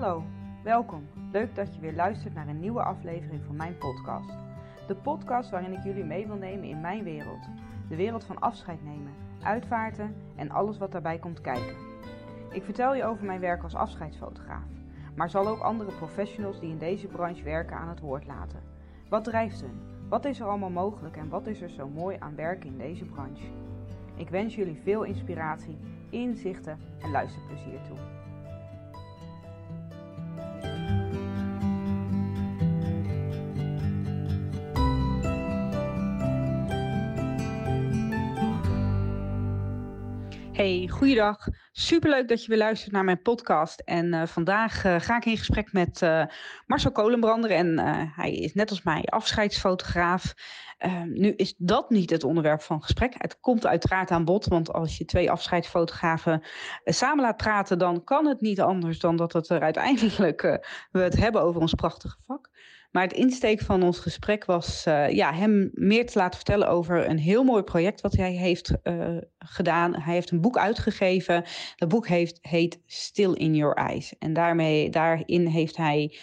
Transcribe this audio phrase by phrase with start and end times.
[0.00, 0.24] Hallo,
[0.64, 1.08] welkom.
[1.32, 4.30] Leuk dat je weer luistert naar een nieuwe aflevering van mijn podcast.
[4.86, 7.48] De podcast waarin ik jullie mee wil nemen in mijn wereld.
[7.88, 11.76] De wereld van afscheid nemen, uitvaarten en alles wat daarbij komt kijken.
[12.50, 14.68] Ik vertel je over mijn werk als afscheidsfotograaf,
[15.14, 18.62] maar zal ook andere professionals die in deze branche werken aan het woord laten.
[19.08, 19.80] Wat drijft hen?
[20.08, 23.04] Wat is er allemaal mogelijk en wat is er zo mooi aan werken in deze
[23.04, 23.48] branche?
[24.14, 25.78] Ik wens jullie veel inspiratie,
[26.10, 28.19] inzichten en luisterplezier toe.
[40.60, 41.46] Hey, goeiedag.
[41.72, 43.80] Superleuk dat je weer luistert naar mijn podcast.
[43.80, 46.24] En uh, vandaag uh, ga ik in gesprek met uh,
[46.66, 47.50] Marcel Kolenbrander.
[47.50, 47.78] En
[48.14, 50.34] hij is net als mij afscheidsfotograaf.
[50.78, 53.14] Ehm, nu is dat niet het onderwerp van gesprek.
[53.18, 54.46] Het komt uiteraard aan bod.
[54.46, 56.42] Want als je twee afscheidsfotografen
[56.84, 60.42] samen laat praten, dan kan het niet anders dan dat het uiteindelijk
[60.92, 62.50] we het hebben over ons prachtige vak.
[62.90, 67.08] Maar het insteek van ons gesprek was uh, ja, hem meer te laten vertellen over
[67.08, 69.94] een heel mooi project wat hij heeft uh, gedaan.
[69.94, 71.44] Hij heeft een boek uitgegeven.
[71.76, 74.18] Dat boek heeft, heet Still in Your Eyes.
[74.18, 76.18] En daarmee, daarin heeft hij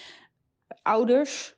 [0.82, 1.56] ouders,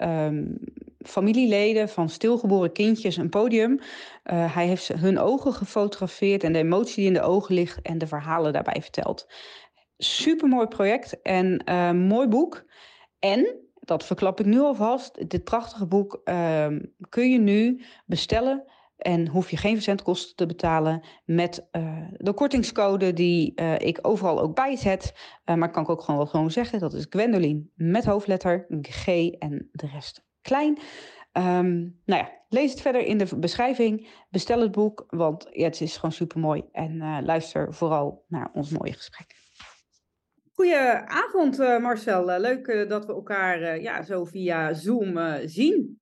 [0.00, 0.58] um,
[0.98, 3.72] familieleden van stilgeboren kindjes een podium.
[3.72, 7.98] Uh, hij heeft hun ogen gefotografeerd en de emotie die in de ogen ligt en
[7.98, 9.26] de verhalen daarbij verteld.
[9.98, 11.62] Supermooi project en
[12.06, 12.64] mooi boek.
[13.18, 15.30] En dat verklap ik nu alvast.
[15.30, 16.66] Dit prachtige boek uh,
[17.08, 18.64] kun je nu bestellen
[18.96, 24.40] en hoef je geen verzendkosten te betalen met uh, de kortingscode die uh, ik overal
[24.40, 25.14] ook bijzet.
[25.44, 26.78] Uh, maar kan ik ook gewoon wel gewoon zeggen.
[26.78, 29.06] Dat is Gwendoline met hoofdletter G
[29.38, 30.78] en de rest klein.
[31.32, 34.08] Um, nou ja, lees het verder in de beschrijving.
[34.30, 36.64] Bestel het boek, want het is gewoon super mooi.
[36.72, 39.37] En luister vooral naar ons mooie gesprek.
[40.58, 46.00] Goedenavond uh, Marcel, uh, leuk uh, dat we elkaar ja, zo via Zoom zien.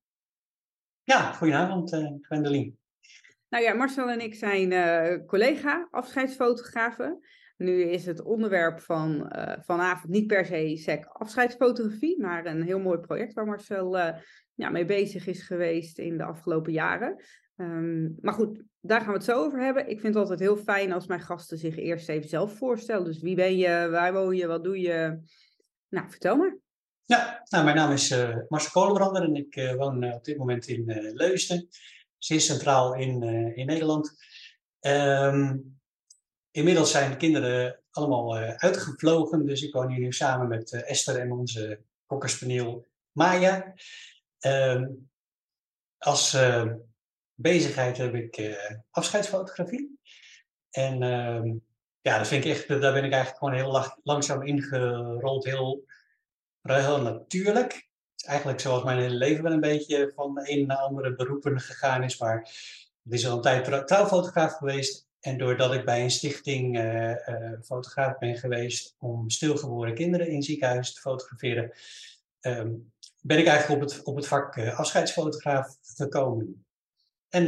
[1.03, 1.89] Ja, goedenavond
[2.21, 2.73] Gwendoline.
[3.49, 7.19] Nou ja, Marcel en ik zijn collega, afscheidsfotografen.
[7.57, 9.31] Nu is het onderwerp van
[9.65, 13.97] vanavond niet per se sec afscheidsfotografie, maar een heel mooi project waar Marcel
[14.53, 17.23] ja, mee bezig is geweest in de afgelopen jaren.
[17.61, 19.89] Um, maar goed, daar gaan we het zo over hebben.
[19.89, 23.05] Ik vind het altijd heel fijn als mijn gasten zich eerst even zelf voorstellen.
[23.05, 25.19] Dus wie ben je, waar woon je, wat doe je?
[25.89, 26.57] Nou, vertel maar.
[27.03, 30.37] Ja, nou, mijn naam is uh, Marcel Kolenbrander en ik uh, woon uh, op dit
[30.37, 31.67] moment in Leusden,
[32.17, 33.23] zeer centraal in,
[33.55, 34.15] in Nederland.
[34.79, 35.79] Um,
[36.51, 41.31] inmiddels zijn de kinderen allemaal uitgevlogen, dus ik woon hier nu samen met Esther en
[41.31, 43.73] onze kokkerspaniel Maya.
[44.45, 45.09] Um,
[45.97, 46.37] als
[47.39, 48.55] bezigheid heb ik uh,
[48.89, 49.99] afscheidsfotografie.
[50.69, 51.53] En uh,
[52.01, 55.83] ja, dat vind ik echt, daar ben ik eigenlijk gewoon heel langzaam ingerold, heel,
[56.61, 57.89] heel natuurlijk.
[58.25, 62.03] Eigenlijk zoals mijn hele leven wel een beetje van de een naar andere beroepen gegaan
[62.03, 62.19] is.
[62.19, 62.37] Maar
[63.03, 65.07] het is al een tijd trouwfotograaf geweest.
[65.19, 70.43] En doordat ik bij een stichting uh, uh, fotograaf ben geweest om stilgeboren kinderen in
[70.43, 71.71] ziekenhuis te fotograferen,
[72.41, 76.66] um, ben ik eigenlijk op het, op het vak afscheidsfotograaf gekomen.
[77.29, 77.45] En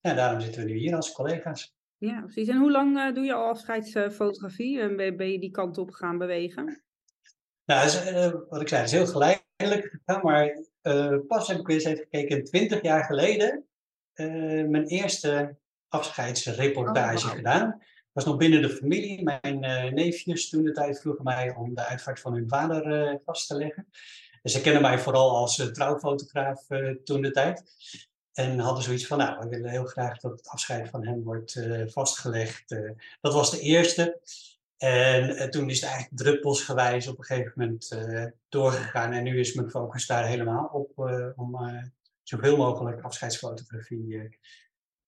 [0.00, 1.74] ja, daarom zitten we nu hier als collega's.
[1.98, 2.48] Ja, precies.
[2.48, 4.80] En hoe lang uh, doe je al afscheidsfotografie?
[4.80, 6.82] en ben, ben, je die kant op gaan bewegen?
[7.64, 8.02] Nou, is,
[8.48, 10.22] wat ik zei, het is heel geleidelijk gegaan.
[10.22, 10.58] Maar
[11.26, 12.44] pas heb ik weer eens even gekeken.
[12.44, 13.66] Twintig jaar geleden
[14.70, 15.56] mijn eerste
[15.88, 17.68] afscheidsreportage oh, gedaan.
[17.68, 19.22] Dat was nog binnen de familie.
[19.22, 19.60] Mijn
[19.94, 23.88] neefjes toen de tijd vroegen mij om de uitvaart van hun vader vast te leggen.
[24.42, 26.66] Dus ze kennen mij vooral als trouwfotograaf
[27.04, 27.62] toen de tijd.
[28.32, 31.54] En hadden zoiets van, nou, we willen heel graag dat het afscheid van hem wordt
[31.54, 32.70] uh, vastgelegd.
[32.70, 34.20] Uh, dat was de eerste.
[34.76, 37.98] En uh, toen is het eigenlijk druppelsgewijs op een gegeven moment
[38.48, 39.12] doorgegaan.
[39.12, 40.98] En nu is mijn focus daar helemaal op
[41.36, 41.56] om
[42.22, 44.38] zoveel mogelijk afscheidsfotografie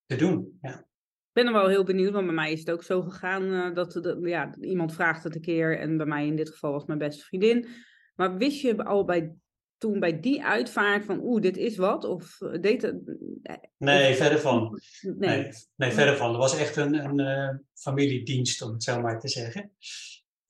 [0.07, 0.59] te doen.
[0.63, 0.79] Ja.
[0.79, 4.17] Ik ben er wel heel benieuwd, want bij mij is het ook zo gegaan dat
[4.23, 5.79] ja, iemand vraagt het een keer.
[5.79, 7.69] En bij mij in dit geval was mijn beste vriendin.
[8.15, 9.35] Maar wist je al bij
[9.79, 12.05] toen bij die uitvaart van oeh, dit is wat?
[12.05, 12.95] Of eh, deed het...
[13.43, 14.81] Eh, nee, verder van.
[15.01, 15.49] Nee.
[15.77, 16.33] nee, verder van.
[16.33, 19.73] Er was echt een, een uh, familiedienst, om het zo maar te zeggen.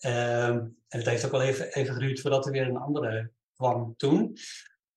[0.00, 3.94] Uh, en het heeft ook wel even, even geduurd voordat er weer een andere kwam
[3.96, 4.36] toen.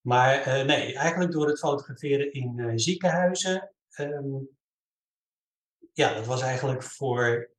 [0.02, 3.72] Maar uh, nee, eigenlijk door het fotograferen in ziekenhuizen.
[4.00, 4.50] Um,
[5.94, 7.50] ja, dat was eigenlijk voor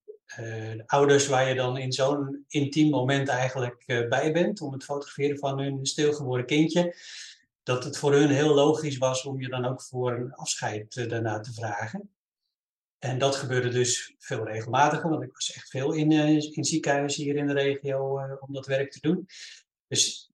[0.41, 4.85] uh, ouders waar je dan in zo'n intiem moment eigenlijk uh, bij bent om het
[4.85, 6.97] fotograferen van hun stilgeboren kindje,
[7.63, 11.09] dat het voor hun heel logisch was om je dan ook voor een afscheid uh,
[11.09, 12.11] daarna te vragen.
[12.99, 16.13] En dat gebeurde dus veel regelmatiger, want ik was echt veel in,
[16.53, 19.27] in ziekenhuizen hier in de regio om dat werk te doen.
[19.87, 20.31] Dus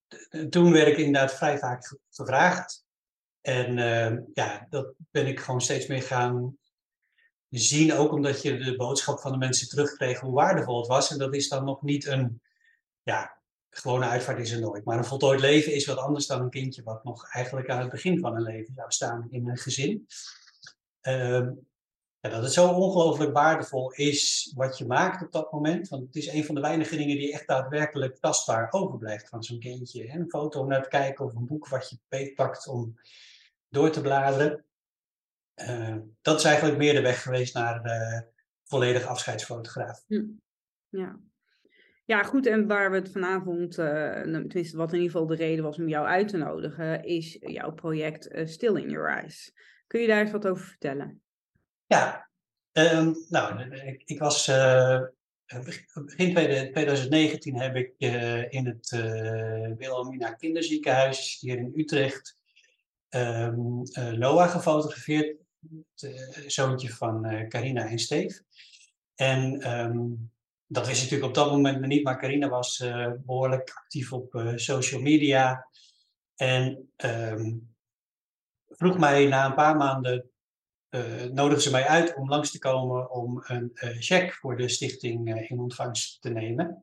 [0.50, 2.84] toen werd ik inderdaad vrij vaak gevraagd.
[3.40, 3.74] En
[4.34, 6.58] ja, dat ben ik gewoon steeds meer gaan
[7.58, 11.10] zien, ook omdat je de boodschap van de mensen terugkreeg hoe waardevol het was.
[11.10, 12.40] En dat is dan nog niet een,
[13.02, 13.38] ja,
[13.70, 14.84] gewone uitvaart is er nooit.
[14.84, 17.90] Maar een voltooid leven is wat anders dan een kindje wat nog eigenlijk aan het
[17.90, 20.06] begin van een leven zou staan in een gezin.
[21.02, 21.48] Uh,
[22.20, 25.88] ja, dat het zo ongelooflijk waardevol is wat je maakt op dat moment.
[25.88, 29.58] Want het is een van de weinige dingen die echt daadwerkelijk tastbaar overblijft van zo'n
[29.58, 30.08] kindje.
[30.08, 32.98] Een foto om naar te kijken of een boek wat je beetpakt om
[33.68, 34.64] door te bladeren.
[35.56, 38.26] Uh, dat is eigenlijk meer de weg geweest naar de
[38.64, 40.04] volledige afscheidsfotograaf.
[40.06, 40.24] Hm.
[40.88, 41.18] Ja.
[42.04, 42.46] Ja, goed.
[42.46, 45.88] En waar we het vanavond, uh, tenminste wat in ieder geval de reden was om
[45.88, 49.52] jou uit te nodigen, is jouw project uh, Still in Your Eyes.
[49.86, 51.22] Kun je daar eens wat over vertellen?
[51.86, 52.28] Ja,
[52.72, 54.46] um, nou, ik, ik was
[55.64, 56.34] begin
[56.72, 57.94] 2019 heb ik
[58.48, 58.90] in het
[59.78, 62.38] Wilhelmina Kinderziekenhuis hier in Utrecht
[63.10, 63.82] um,
[64.18, 65.43] Noah gefotografeerd
[65.94, 68.42] het eh, zoontje van uh, Carina en Steef.
[69.14, 70.32] En um,
[70.66, 74.52] dat wist natuurlijk op dat moment niet, maar Carina was uh, behoorlijk actief op uh,
[74.56, 75.68] social media.
[76.36, 77.74] En um,
[78.68, 80.28] vroeg mij na een paar maanden,
[81.32, 85.58] nodigde ze mij uit om langs te komen om een cheque voor de stichting in
[85.58, 86.82] ontvangst te nemen.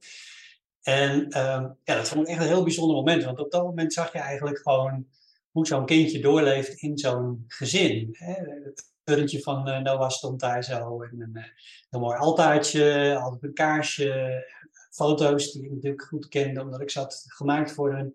[0.82, 3.94] En um, ja, dat vond ik echt een heel bijzonder moment, want op dat moment
[3.94, 5.08] zag je eigenlijk gewoon
[5.52, 8.10] hoe zo'n kindje doorleeft in zo'n gezin.
[8.12, 8.34] Hè.
[8.64, 11.02] Het urntje van uh, Noah stond daar zo.
[11.04, 11.44] En een, uh,
[11.90, 14.44] een mooi altaartje, altijd een kaarsje.
[14.92, 18.14] Foto's die ik natuurlijk goed kende, omdat ik zat gemaakt voor hun.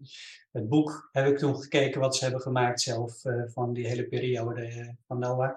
[0.53, 4.07] Het boek heb ik toen gekeken wat ze hebben gemaakt zelf uh, van die hele
[4.07, 5.55] periode van Noah.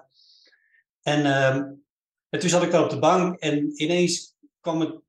[1.02, 1.72] En, ehm,
[2.28, 5.00] en toen zat ik daar op de bank en ineens kwam het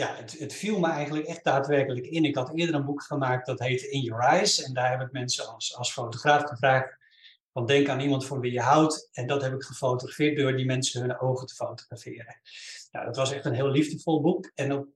[0.00, 2.24] ja, het, het, viel me eigenlijk echt daadwerkelijk in.
[2.24, 4.62] Ik had eerder een boek gemaakt dat heette In Your Eyes.
[4.62, 6.96] En daar heb ik mensen als, als fotograaf gevraagd
[7.52, 9.08] van denk aan iemand voor wie je houdt.
[9.12, 12.40] En dat heb ik gefotografeerd door die mensen hun ogen te fotograferen.
[12.90, 14.50] Nou, dat was echt een heel liefdevol boek.
[14.54, 14.88] En op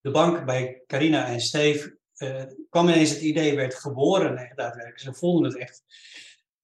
[0.00, 5.00] de bank bij Carina en Steve uh, kwam ineens het idee, werd geboren echt daadwerkelijk.
[5.00, 5.82] Ze vonden het echt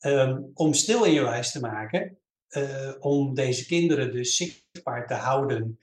[0.01, 2.19] um, om stil in Your Eyes te maken.
[2.51, 5.79] Uh, om deze kinderen dus zichtbaar te houden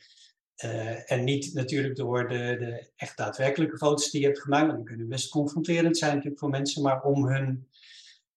[0.64, 4.78] uh, en niet natuurlijk door de, de echt daadwerkelijke foto's die je hebt gemaakt, want
[4.78, 7.68] die kunnen best confronterend zijn natuurlijk voor mensen, maar om hun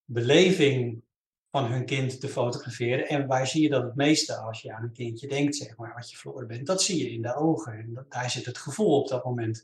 [0.05, 1.01] beleving
[1.51, 3.07] van hun kind te fotograferen.
[3.07, 5.93] En waar zie je dat het meeste als je aan een kindje denkt, zeg maar,
[5.95, 6.67] wat je verloren bent?
[6.67, 7.73] Dat zie je in de ogen.
[7.73, 9.63] En daar zit het gevoel op dat moment.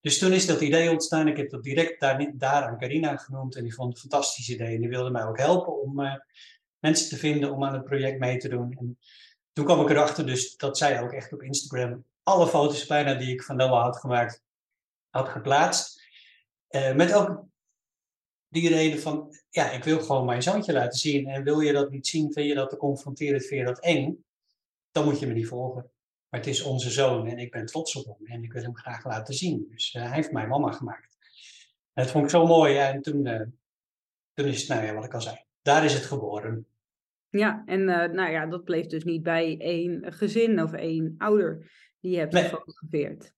[0.00, 1.28] Dus toen is dat idee ontstaan.
[1.28, 2.00] Ik heb dat direct
[2.38, 4.74] daar, aan Carina genoemd en die vond het een fantastisch idee.
[4.74, 6.14] En die wilde mij ook helpen om uh,
[6.78, 8.72] mensen te vinden om aan het project mee te doen.
[8.78, 8.98] En
[9.54, 13.32] toen kwam ik erachter dus dat zij ook echt op Instagram alle foto's bijna die
[13.32, 14.42] ik van Noah had gemaakt,
[15.10, 16.02] had geplaatst.
[16.70, 17.44] Uh, met ook
[18.48, 21.28] die reden van, ja, ik wil gewoon mijn zoontje laten zien.
[21.28, 24.24] En wil je dat niet zien, vind je dat te confronteren, vind je dat eng,
[24.90, 25.90] dan moet je me niet volgen.
[26.28, 28.76] Maar het is onze zoon en ik ben trots op hem en ik wil hem
[28.76, 29.66] graag laten zien.
[29.70, 31.16] Dus uh, hij heeft mijn mama gemaakt.
[31.92, 32.76] En dat vond ik zo mooi.
[32.76, 33.40] En toen, uh,
[34.32, 36.66] toen is het, nou ja, wat ik al zei, daar is het geboren.
[37.38, 41.70] Ja, en uh, nou ja, dat bleef dus niet bij één gezin of één ouder
[42.00, 42.42] die je hebt nee.
[42.42, 43.32] gefotografeerd.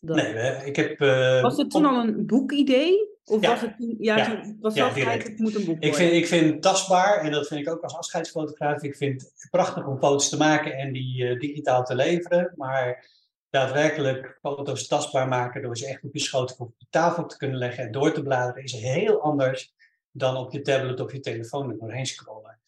[0.00, 0.16] Dat...
[0.16, 1.00] Nee, ik heb...
[1.00, 3.10] Uh, was het toen al een boekidee?
[3.24, 3.50] Of ja.
[3.50, 4.54] was het toen, ja, ja.
[4.60, 7.46] was ja, gelijk, het moet een boek ik vind, ik vind het tastbaar, en dat
[7.46, 11.24] vind ik ook als afscheidsfotograaf, ik vind het prachtig om foto's te maken en die
[11.24, 13.08] uh, digitaal te leveren, maar
[13.50, 17.36] daadwerkelijk foto's tastbaar maken door ze echt op je schoot of op je tafel te
[17.36, 19.74] kunnen leggen en door te bladeren is heel anders
[20.10, 22.61] dan op je tablet of je telefoon er doorheen scrollen.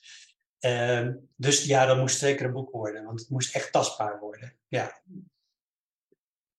[0.65, 4.57] Uh, dus ja, dat moest zeker een boek worden, want het moest echt tastbaar worden.
[4.69, 5.03] Ja.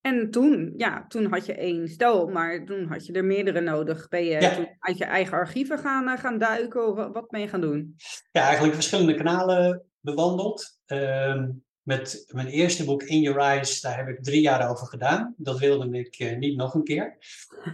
[0.02, 4.08] En toen, ja, toen had je één stel, maar toen had je er meerdere nodig.
[4.08, 4.76] Ben je ja.
[4.80, 7.96] uit je eigen archieven gaan, uh, gaan duiken of wat ben je gaan doen?
[8.32, 10.80] Ja, eigenlijk verschillende kanalen bewandeld.
[10.88, 11.44] Uh,
[11.82, 15.34] met mijn eerste boek In Your Eyes, daar heb ik drie jaar over gedaan.
[15.38, 17.18] Dat wilde ik uh, niet nog een keer.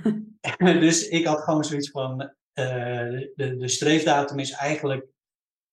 [0.86, 2.66] dus ik had gewoon zoiets van, eh,
[3.36, 5.06] de, de streefdatum is eigenlijk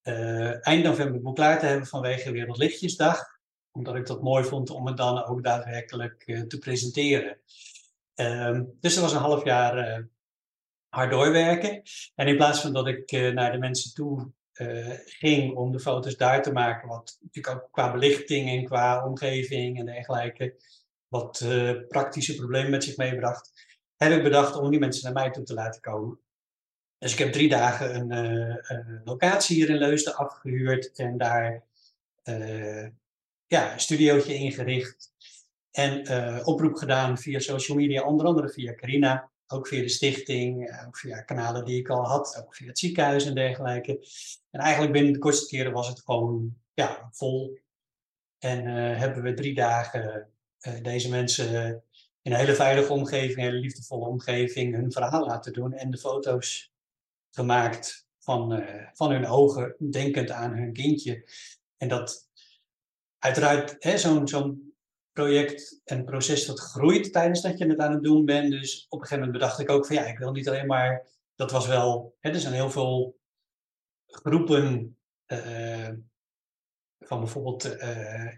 [0.09, 3.37] uh, eind november boek klaar te hebben vanwege Wereldlichtjesdag.
[3.71, 7.39] Omdat ik dat mooi vond om het dan ook daadwerkelijk uh, te presenteren.
[8.17, 10.05] Uh, dus dat was een half jaar uh,
[10.89, 11.83] hard doorwerken.
[12.15, 14.33] En in plaats van dat ik naar de mensen toe
[15.05, 19.79] ging om de foto's daar te maken, wat natuurlijk ook qua belichting en qua omgeving
[19.79, 20.57] en dergelijke,
[21.09, 21.45] wat
[21.89, 23.53] praktische problemen met zich meebracht,
[23.97, 26.21] heb ik bedacht om die mensen naar mij toe te laten komen.
[26.99, 31.67] Dus ik heb drie dagen een, uh, een locatie hier in Leusden afgehuurd en daar
[33.47, 35.13] ja, een studiootje ingericht.
[35.71, 36.09] En
[36.47, 39.31] oproep gedaan via social media, onder andere via Carina.
[39.47, 43.27] Ook via de stichting, ook via kanalen die ik al had, ook via het ziekenhuis
[43.27, 44.07] en dergelijke.
[44.51, 47.59] En eigenlijk binnen de kortste keren was het gewoon ja, vol.
[48.39, 50.29] En hebben we drie dagen
[50.83, 51.83] deze mensen
[52.23, 55.99] in een hele veilige omgeving, een hele liefdevolle omgeving, hun verhaal laten doen en de
[55.99, 56.73] foto's
[57.39, 61.31] gemaakt van, uh, van hun ogen, denkend aan hun kindje.
[61.77, 62.29] En dat
[63.19, 64.75] uiteraard zo'n zo'n
[65.13, 68.51] project en proces dat groeit tijdens dat je het aan het doen bent.
[68.51, 71.07] Dus op een gegeven moment bedacht ik ook van ja, ik wil niet alleen maar,
[71.35, 73.19] dat was wel, hè, er zijn heel veel
[74.07, 75.89] groepen uh,
[76.99, 78.33] van bijvoorbeeld uh,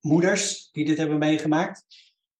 [0.00, 1.84] moeders die dit hebben meegemaakt.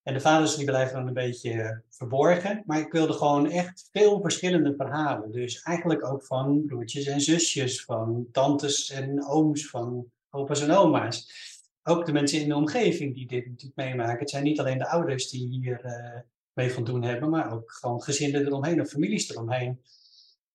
[0.03, 2.63] En de vaders die blijven dan een beetje verborgen.
[2.67, 5.33] Maar ik wilde gewoon echt veel verschillende verhalen.
[5.33, 11.49] Dus eigenlijk ook van broertjes en zusjes, van tantes en ooms, van opa's en oma's.
[11.83, 14.19] Ook de mensen in de omgeving die dit natuurlijk meemaken.
[14.19, 16.21] Het zijn niet alleen de ouders die hier uh,
[16.53, 19.81] mee van doen hebben, maar ook gewoon gezinnen eromheen of families eromheen.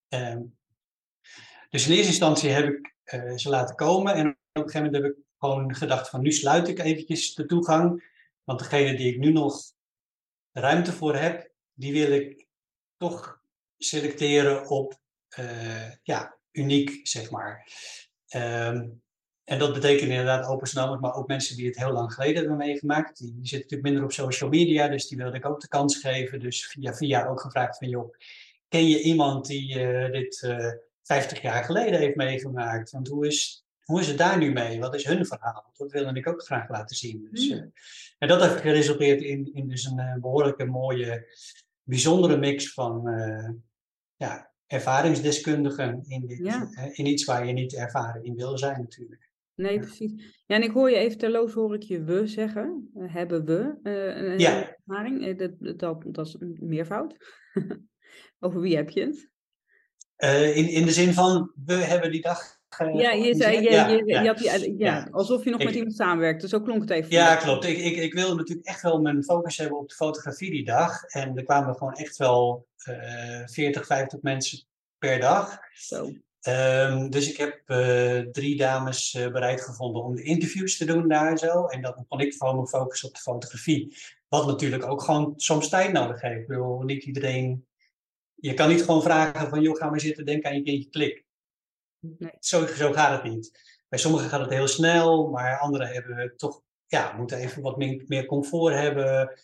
[0.09, 0.35] Uh,
[1.69, 5.03] dus in eerste instantie heb ik uh, ze laten komen en op een gegeven moment
[5.03, 8.13] heb ik gewoon gedacht van nu sluit ik eventjes de toegang
[8.45, 9.61] want degene die ik nu nog
[10.51, 12.47] ruimte voor heb, die wil ik
[12.97, 13.41] toch
[13.77, 14.99] selecteren op
[15.39, 17.67] uh, ja, uniek, zeg maar.
[18.35, 19.03] Um,
[19.43, 22.57] en dat betekent inderdaad open snelheid, maar ook mensen die het heel lang geleden hebben
[22.57, 23.17] meegemaakt.
[23.17, 26.39] Die, zitten natuurlijk minder op social media, dus die wilde ik ook de kans geven.
[26.39, 28.15] Dus via via ook gevraagd van, joh,
[28.67, 32.91] ken je iemand die uh, dit uh, eh, 50 jaar geleden heeft meegemaakt?
[32.91, 34.79] Want hoe is hoe is het daar nu mee?
[34.79, 35.71] Wat is hun verhaal?
[35.73, 37.27] Dat wilde ik ook graag laten zien.
[37.31, 37.57] Dus, hmm.
[37.57, 37.63] uh,
[38.17, 41.27] en dat heeft geresulteerd in, in dus een uh, behoorlijke mooie,
[41.83, 43.49] bijzondere mix van uh,
[44.15, 46.69] ja, ervaringsdeskundigen in, dit, ja.
[46.91, 49.29] in iets waar je niet ervaren in wil zijn natuurlijk.
[49.55, 50.43] Nee, precies.
[50.45, 52.89] Ja, en ik hoor je even terloos hoor ik je we zeggen.
[52.95, 54.75] hebben we een ja.
[54.85, 55.37] ervaring?
[55.37, 57.17] Dat, dat, dat is een meervoud.
[58.39, 59.33] Over wie heb je het?
[60.55, 62.54] in, in de zin van, we hebben die dag
[62.93, 65.95] ja, je zei, je, ja, je, je had die, ja, alsof je nog met iemand
[65.95, 66.47] samenwerkte.
[66.47, 67.11] Zo klonk het even.
[67.11, 67.65] Ja, klopt.
[67.65, 71.03] Ik, ik, ik wilde natuurlijk echt wel mijn focus hebben op de fotografie die dag.
[71.03, 74.59] En er kwamen gewoon echt wel uh, 40, 50 mensen
[74.97, 75.59] per dag.
[75.73, 76.11] Zo.
[76.47, 81.07] Um, dus ik heb uh, drie dames uh, bereid gevonden om de interviews te doen
[81.07, 81.65] daar zo.
[81.65, 83.97] En dan kon ik gewoon mijn focus op de fotografie.
[84.27, 86.41] Wat natuurlijk ook gewoon soms tijd nodig heeft.
[86.41, 87.65] Ik bedoel, niet iedereen...
[88.35, 91.24] Je kan niet gewoon vragen van, joh, ga maar zitten, denk aan je kindje, klik.
[92.17, 92.31] Nee.
[92.39, 93.59] Zo, zo gaat het niet.
[93.87, 98.25] Bij sommigen gaat het heel snel, maar anderen hebben toch, ja, moeten even wat meer,
[98.25, 99.39] comfort hebben.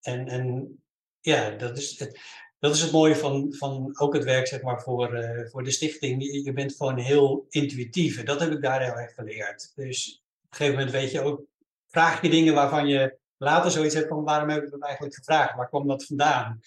[0.00, 0.78] En, en
[1.20, 2.20] ja, dat is het,
[2.58, 5.70] dat is het mooie van, van ook het werk zeg maar, voor, uh, voor de
[5.70, 6.22] stichting.
[6.44, 9.72] Je, bent gewoon heel intuïtief en dat heb ik daar heel erg geleerd.
[9.74, 11.42] Dus op een gegeven moment weet je ook,
[11.86, 15.56] vraag je dingen waarvan je later zoiets hebt van waarom heb ik dat eigenlijk gevraagd?
[15.56, 16.60] Waar kwam dat vandaan?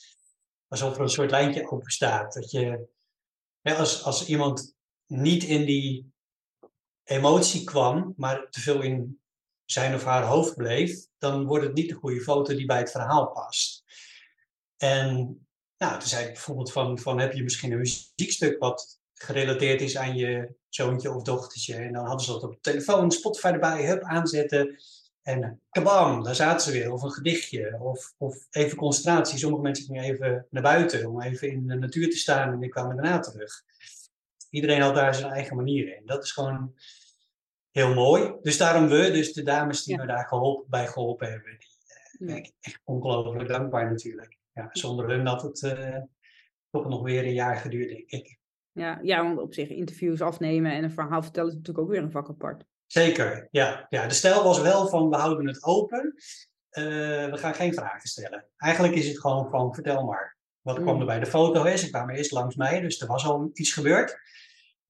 [0.68, 2.34] Alsof er een soort lijntje open staat.
[2.34, 2.88] Dat je,
[3.62, 4.77] als, als iemand
[5.08, 6.12] niet in die
[7.04, 9.20] emotie kwam, maar te veel in
[9.66, 12.92] zijn of haar hoofd bleef, dan wordt het niet de goede foto die bij het
[12.92, 13.84] verhaal past.
[14.78, 15.08] En
[15.78, 19.98] nou, toen zei ik bijvoorbeeld van, van heb je misschien een muziekstuk wat gerelateerd is
[19.98, 21.76] aan je zoontje of dochtertje.
[21.76, 24.76] En dan hadden ze dat op de telefoon, Spotify erbij, hup, aanzetten.
[25.22, 26.92] En kabam, daar zaten ze weer.
[26.92, 29.38] Of een gedichtje, of, of even concentratie.
[29.38, 32.70] Sommige mensen gingen even naar buiten om even in de natuur te staan en die
[32.70, 33.64] kwamen daarna terug
[34.50, 36.06] iedereen had daar zijn eigen manier in.
[36.06, 36.74] Dat is gewoon
[37.72, 38.34] heel mooi.
[38.42, 42.36] Dus daarom we, dus de dames die me daar geholpen, bij geholpen hebben, die ben
[42.36, 44.38] ik echt ongelooflijk dankbaar natuurlijk.
[44.54, 45.98] Ja, zonder hun had het uh,
[46.70, 48.38] toch nog weer een jaar geduurd, denk ik.
[48.72, 52.04] Ja, ja, want op zich interviews afnemen en een verhaal vertellen is natuurlijk ook weer
[52.04, 52.64] een vak apart.
[52.86, 53.86] Zeker, ja.
[53.90, 56.14] ja de stijl was wel van we houden het open.
[56.72, 56.84] Uh,
[57.30, 58.46] we gaan geen vragen stellen.
[58.58, 60.37] Eigenlijk is het gewoon van vertel maar.
[60.68, 61.00] Wat kwam mm.
[61.00, 61.64] er bij de foto?
[61.64, 61.82] Is?
[61.82, 64.20] Ze kwamen eerst langs mij, dus er was al iets gebeurd.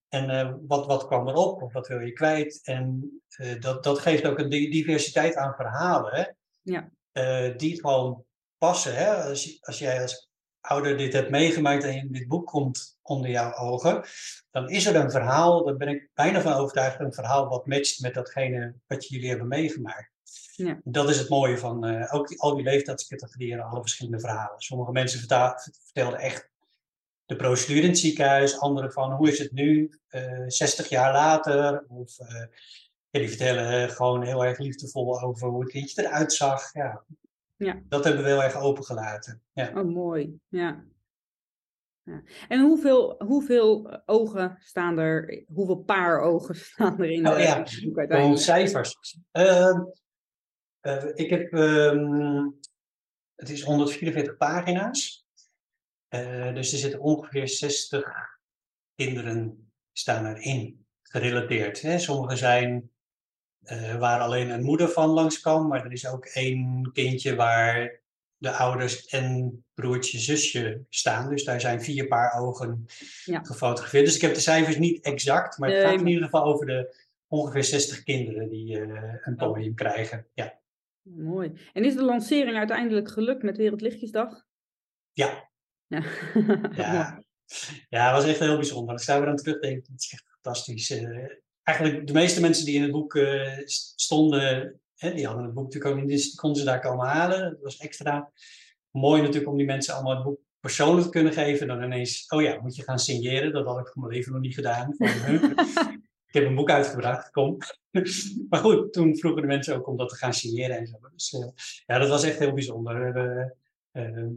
[0.10, 2.60] En uh, wat, wat kwam erop of wat wil je kwijt?
[2.64, 6.16] En uh, dat, dat geeft ook een diversiteit aan verhalen.
[6.16, 6.24] Hè?
[6.62, 6.90] Ja.
[7.14, 8.26] Uh, die gewoon
[8.58, 8.96] passen.
[8.96, 9.14] Hè?
[9.14, 10.30] Als, als jij als
[10.60, 14.04] ouder dit hebt meegemaakt en dit boek komt onder jouw ogen,
[14.52, 18.02] dan is er een verhaal, daar ben ik bijna van overtuigd, een verhaal wat matcht
[18.02, 20.12] met datgene wat jullie hebben meegemaakt.
[20.58, 20.80] Ja.
[20.84, 24.60] Dat is het mooie van ook die, al die leeftijdscategorieën, alle verschillende verhalen.
[24.60, 26.50] Sommige mensen vertelden echt
[27.28, 31.14] de procedure in het ziekenhuis, anderen van hoe is het nu, uh, eh, 60 jaar
[31.14, 31.86] later.
[31.88, 32.28] Of uh,
[33.10, 36.74] ja, die vertellen gewoon heel erg liefdevol over hoe het kindje eruit zag.
[36.74, 37.04] Ja.
[37.56, 37.82] Ja.
[37.90, 39.42] Dat hebben we heel erg opengelaten.
[39.54, 39.72] Ja.
[39.76, 40.40] Oh, mooi.
[40.48, 40.84] Ja.
[42.04, 42.22] Ja.
[42.48, 47.66] En hoeveel, hoeveel ogen staan er, hoeveel paar ogen staan er in oh, ja.
[47.96, 48.40] uiteindelijk?
[48.40, 49.20] cijfers.
[49.34, 49.80] Uh,
[50.82, 52.60] uh, ik heb, um,
[53.36, 55.26] het is 144 pagina's.
[56.10, 58.40] Uh, dus er zitten ongeveer 60
[58.96, 61.82] kinderen staan erin gerelateerd.
[61.82, 62.00] Hè?
[62.00, 62.92] Sommige zijn
[64.00, 68.02] waar alleen een moeder van langskwam, maar er is ook één kindje waar
[68.38, 71.30] de ouders en broertje, zusje staan.
[71.30, 72.86] Dus daar zijn vier paar ogen
[73.26, 73.40] ja.
[73.44, 74.06] gefotografeerd.
[74.06, 76.96] Dus ik heb de cijfers niet exact, maar het gaat in ieder geval over de
[77.28, 80.26] ongeveer 60 kinderen die uh, een podium krijgen.
[80.34, 80.60] Ja.
[81.16, 81.52] Mooi.
[81.74, 84.46] En is de lancering uiteindelijk gelukt met Wereldlichtjesdag?
[85.14, 85.50] Ja.
[85.88, 86.04] Ja.
[86.76, 87.24] ja.
[87.90, 88.94] ja, het was echt heel bijzonder.
[88.94, 90.92] Als ik daar weer aan terugdenk, het is echt fantastisch.
[90.92, 91.28] Uh,
[91.64, 93.58] eigenlijk de meeste mensen die in het boek uh,
[93.96, 97.06] stonden, Hè, die hadden het boek natuurlijk ook niet, dus die konden ze daar komen
[97.06, 97.42] halen.
[97.42, 98.32] Dat was extra
[98.92, 101.68] mooi natuurlijk om die mensen allemaal het boek persoonlijk te kunnen geven.
[101.68, 103.54] Dan ineens, oh ja, moet je gaan signeren.
[103.54, 104.96] Dat had ik voor mijn leven nog niet gedaan.
[106.28, 107.58] ik heb een boek uitgebracht, kom.
[108.50, 110.98] maar goed, toen vroegen de mensen ook om dat te gaan signeren en zo.
[111.12, 111.48] Dus uh,
[111.86, 113.14] ja, dat was echt heel bijzonder.
[113.14, 113.56] We
[113.92, 114.32] uh,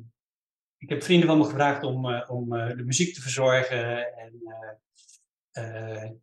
[0.78, 4.16] ik heb vrienden van me gevraagd om, uh, om de muziek te verzorgen.
[4.16, 4.42] En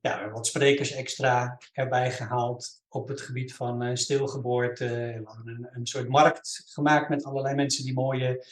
[0.01, 4.85] ja, wat sprekers extra erbij gehaald op het gebied van stilgeboorte.
[4.85, 8.45] We hadden een, een, soort markt gemaakt met allerlei mensen die mooie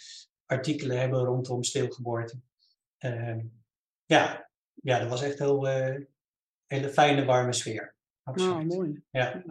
[0.45, 2.39] artikelen hebben rondom stilgeboorte.
[2.99, 3.43] Uh,
[4.05, 5.67] ja, ja, dat was echt heel
[6.67, 7.95] hele fijne, warme sfeer.
[8.23, 8.71] Absoluut.
[8.71, 9.01] Oh, mooi.
[9.09, 9.43] Ja.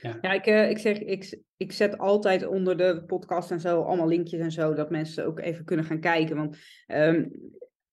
[0.00, 4.08] Ja, ja ik, ik zeg, ik, ik zet altijd onder de podcast en zo allemaal
[4.08, 6.36] linkjes en zo, dat mensen ook even kunnen gaan kijken.
[6.36, 7.32] Want um,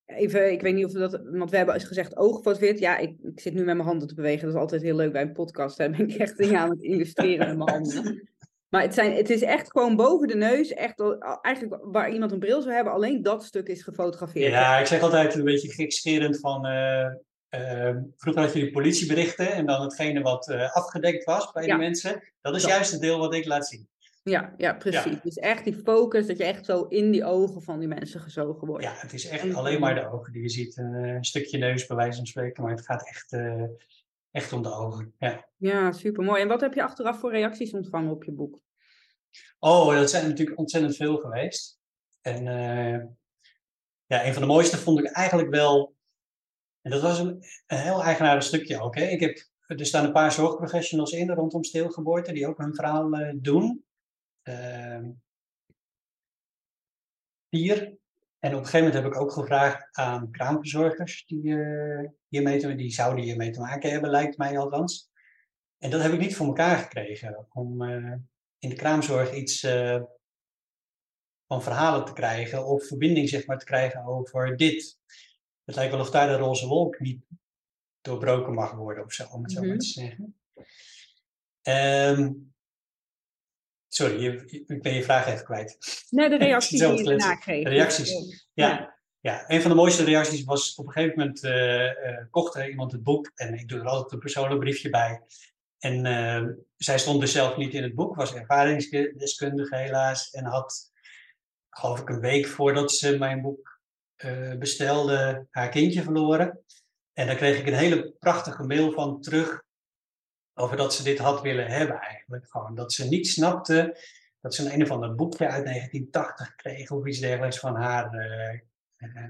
[0.05, 2.79] Even, ik weet niet of we dat, want we hebben gezegd oog gefotografeerd.
[2.79, 4.45] Ja, ik, ik, zit nu met mijn handen te bewegen.
[4.45, 5.77] Dat is altijd heel leuk bij een podcast.
[5.77, 8.29] Daar ben ik echt dingen aan het illustreren met mijn handen.
[8.69, 10.73] Maar het, zijn, het is echt gewoon boven de neus.
[10.73, 11.03] Echt
[11.41, 12.93] eigenlijk waar iemand een bril zou hebben.
[12.93, 14.51] Alleen dat stuk is gefotografeerd.
[14.51, 16.65] Ja, ik zeg altijd een beetje gekscherend van...
[16.65, 17.07] Uh,
[17.55, 19.51] uh, vroeger had je die politieberichten.
[19.51, 21.73] En dan hetgene wat uh, afgedekt was bij ja.
[21.73, 22.33] de mensen.
[22.41, 23.87] Dat is juist het deel wat ik laat zien.
[24.23, 25.21] Ja, ja, precies.
[25.21, 28.67] Dus echt die focus, dat je echt zo in die ogen van die mensen gezogen
[28.67, 28.83] wordt.
[28.83, 30.77] Ja, het is echt alleen maar de ogen die je ziet.
[30.77, 33.63] Eh, een stukje neus bij wijze van spreken, maar het gaat echt, uh,
[34.31, 35.13] echt om de ogen.
[35.19, 36.41] Ja, ja super mooi.
[36.41, 38.59] En wat heb je achteraf voor reacties ontvangen op je boek?
[39.59, 41.79] Oh, dat zijn natuurlijk ontzettend veel geweest.
[42.21, 42.43] En
[44.05, 45.92] ja, een van de mooiste vond ik eigenlijk wel.
[46.83, 48.95] En dat was een, heel eigenaardig stukje ook.
[48.95, 53.33] Ik heb, er staan een paar zorgprofessionals in rondom stilgeboorte die ook hun verhaal uh,
[53.35, 53.85] doen
[54.43, 54.97] uh.
[58.39, 62.75] En op een gegeven moment heb ik ook gevraagd aan kraamverzorgers die, uh, hiermee te,
[62.75, 65.11] die zouden hiermee te maken hebben, lijkt mij althans.
[65.77, 67.47] En dat heb ik niet voor elkaar gekregen.
[67.49, 68.13] Om uh,
[68.57, 69.59] in de kraamzorg iets
[71.47, 74.99] van verhalen te krijgen of verbinding zeg maar, te krijgen over dit.
[75.65, 77.25] Het lijkt wel of daar de roze wolk niet
[78.01, 79.73] doorbroken mag worden of zo, om het zo mm -hmm.
[79.73, 80.35] maar te zeggen.
[82.19, 82.53] Um,
[83.93, 85.77] Sorry, je, ik ben je vraag even kwijt.
[86.09, 87.67] Nee, de reacties die je nakreeg.
[87.67, 88.11] Reacties,
[88.53, 88.67] ja.
[88.67, 88.99] ja.
[89.19, 89.43] ja.
[89.47, 92.91] een van de mooiste reacties was op een gegeven moment uh, uh, kocht er iemand
[92.91, 95.21] het boek en ik doe er altijd een persoonlijk briefje bij.
[95.79, 100.91] En uh, zij stond dus zelf niet in het boek, was ervaringsdeskundige helaas en had,
[101.69, 103.72] geloof ik, een week voordat ze mijn boek
[104.59, 106.63] bestelde, haar kindje verloren.
[107.13, 109.63] En daar kreeg ik een hele prachtige mail van terug
[110.53, 112.49] over dat ze dit had willen hebben eigenlijk.
[112.49, 113.97] Gewoon dat ze niet snapte
[114.43, 118.13] dat ze een, een of ander boekje uit 1980 kreeg of iets dergelijks van haar
[118.13, 119.25] uh,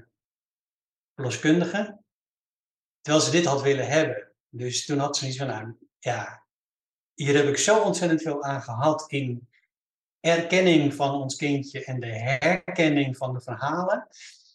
[1.14, 1.98] verloskundige.
[3.00, 4.32] Terwijl ze dit had willen hebben.
[4.48, 6.46] Dus toen had ze iets van, nou ja,
[7.14, 9.48] hier heb ik zo ontzettend veel aan gehad in
[10.20, 14.08] erkenning van ons kindje en de herkenning van de verhalen.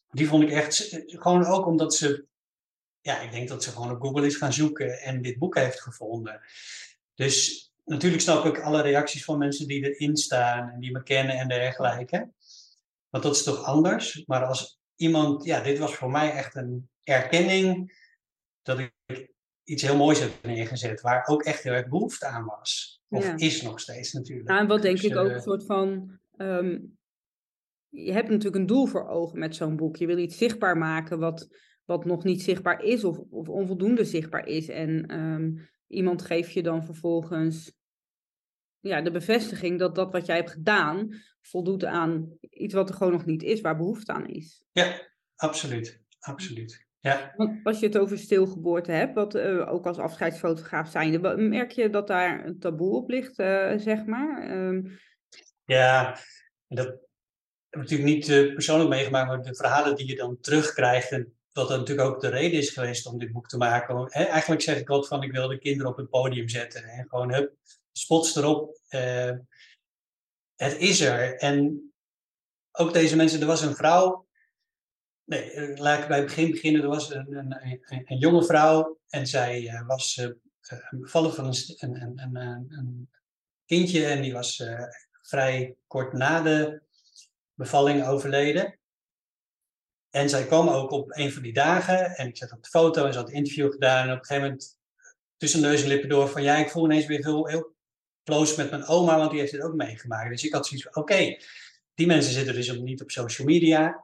[0.10, 2.28] Die vond ik echt, gewoon ook omdat ze
[3.02, 5.82] ja, ik denk dat ze gewoon op Google is gaan zoeken en dit boek heeft
[5.82, 6.42] gevonden.
[7.16, 11.38] Dus natuurlijk snap ik alle reacties van mensen die erin staan en die me kennen
[11.38, 12.32] en dergelijke.
[13.10, 14.24] Want dat is toch anders.
[14.26, 17.98] Maar als iemand, ja, dit was voor mij echt een erkenning
[18.62, 18.94] dat ik
[19.64, 23.02] iets heel moois heb neergezet, waar ook echt heel erg behoefte aan was.
[23.10, 24.50] Of is nog steeds natuurlijk.
[24.50, 26.20] Ja, en wat denk dus, ik ook uh, een soort van.
[26.38, 26.99] Um,
[27.90, 29.96] je hebt natuurlijk een doel voor ogen met zo'n boek.
[29.96, 31.48] Je wil iets zichtbaar maken wat
[31.90, 34.68] wat nog niet zichtbaar is of, of onvoldoende zichtbaar is.
[34.68, 37.78] En um, iemand geeft je dan vervolgens
[38.80, 41.10] ja, de bevestiging dat dat wat jij hebt gedaan
[41.42, 44.64] voldoet aan iets wat er gewoon nog niet is, waar behoefte aan is.
[44.72, 45.02] Ja,
[45.36, 46.04] absoluut.
[46.20, 46.88] Absoluut.
[47.00, 47.34] Ja.
[47.36, 51.90] Want als je het over stilgeboorte hebt, wat uh, ook als afscheidsfotograaf zijnde, merk je
[51.90, 54.52] dat daar een taboe op ligt, uh, zeg maar?
[54.68, 55.00] Um...
[55.66, 56.18] Ja,
[56.68, 57.00] dat,
[57.70, 61.12] heb natuurlijk niet uh, persoonlijk meegemaakt, maar de verhalen die je dan terugkrijgt.
[61.12, 64.08] En dat dat natuurlijk ook de reden is geweest om dit boek te maken.
[64.08, 66.84] Eigenlijk zeg ik wat van, ik wil de kinderen op het podium zetten.
[66.84, 67.54] En gewoon, hup,
[67.92, 68.80] spots erop.
[68.90, 69.32] Uh,
[70.56, 71.36] het is er.
[71.38, 71.84] En
[72.72, 74.28] ook deze mensen, er was een vrouw.
[75.24, 76.82] Nee, eh, laat ik bij het begin beginnen.
[76.82, 80.28] Er was een, een, een, jonge vrouw en zij uh, was
[80.90, 83.10] bevallen van een,
[83.66, 84.06] kindje.
[84.06, 84.64] En die was
[85.22, 86.82] vrij kort na de
[87.60, 88.80] bevalling overleden.
[90.10, 93.06] En zij kwam ook op een van die dagen en ik zet op de foto
[93.06, 94.08] en ze had een interview gedaan.
[94.08, 94.78] En op een gegeven moment
[95.38, 97.76] tussen neus en lippen door van ja, ik voel ineens weer heel, heel
[98.24, 100.30] close met mijn oma, want die heeft dit ook meegemaakt.
[100.30, 101.38] Dus ik had zoiets van oké,
[101.94, 104.04] die mensen zitten dus niet op social media.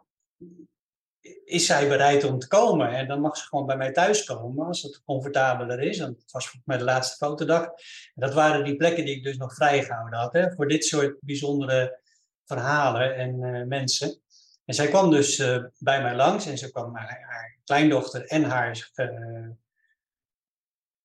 [1.45, 2.89] Is zij bereid om te komen?
[2.89, 5.99] En dan mag ze gewoon bij mij thuiskomen als het comfortabeler is.
[5.99, 7.63] En het was voor mij de laatste fotodag.
[7.63, 7.75] En
[8.15, 10.33] dat waren die plekken die ik dus nog vrijgehouden had.
[10.33, 12.03] Hè, voor dit soort bijzondere
[12.45, 14.21] verhalen en uh, mensen.
[14.65, 18.43] En zij kwam dus uh, bij mij langs en ze kwam haar, haar kleindochter en
[18.43, 19.49] haar uh,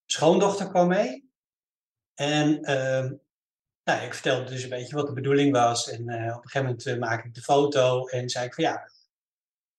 [0.07, 1.31] schoondochter kwam mee.
[2.15, 3.15] En ehm,
[3.85, 5.91] nou, ik vertelde dus een beetje wat de bedoeling was.
[5.91, 6.09] En op
[6.45, 8.91] een gegeven moment maak ik de foto en zei ik van ja,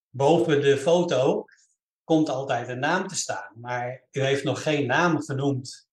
[0.09, 1.45] boven de foto
[2.03, 3.51] komt altijd een naam te staan.
[3.55, 5.89] Maar u heeft nog geen naam genoemd.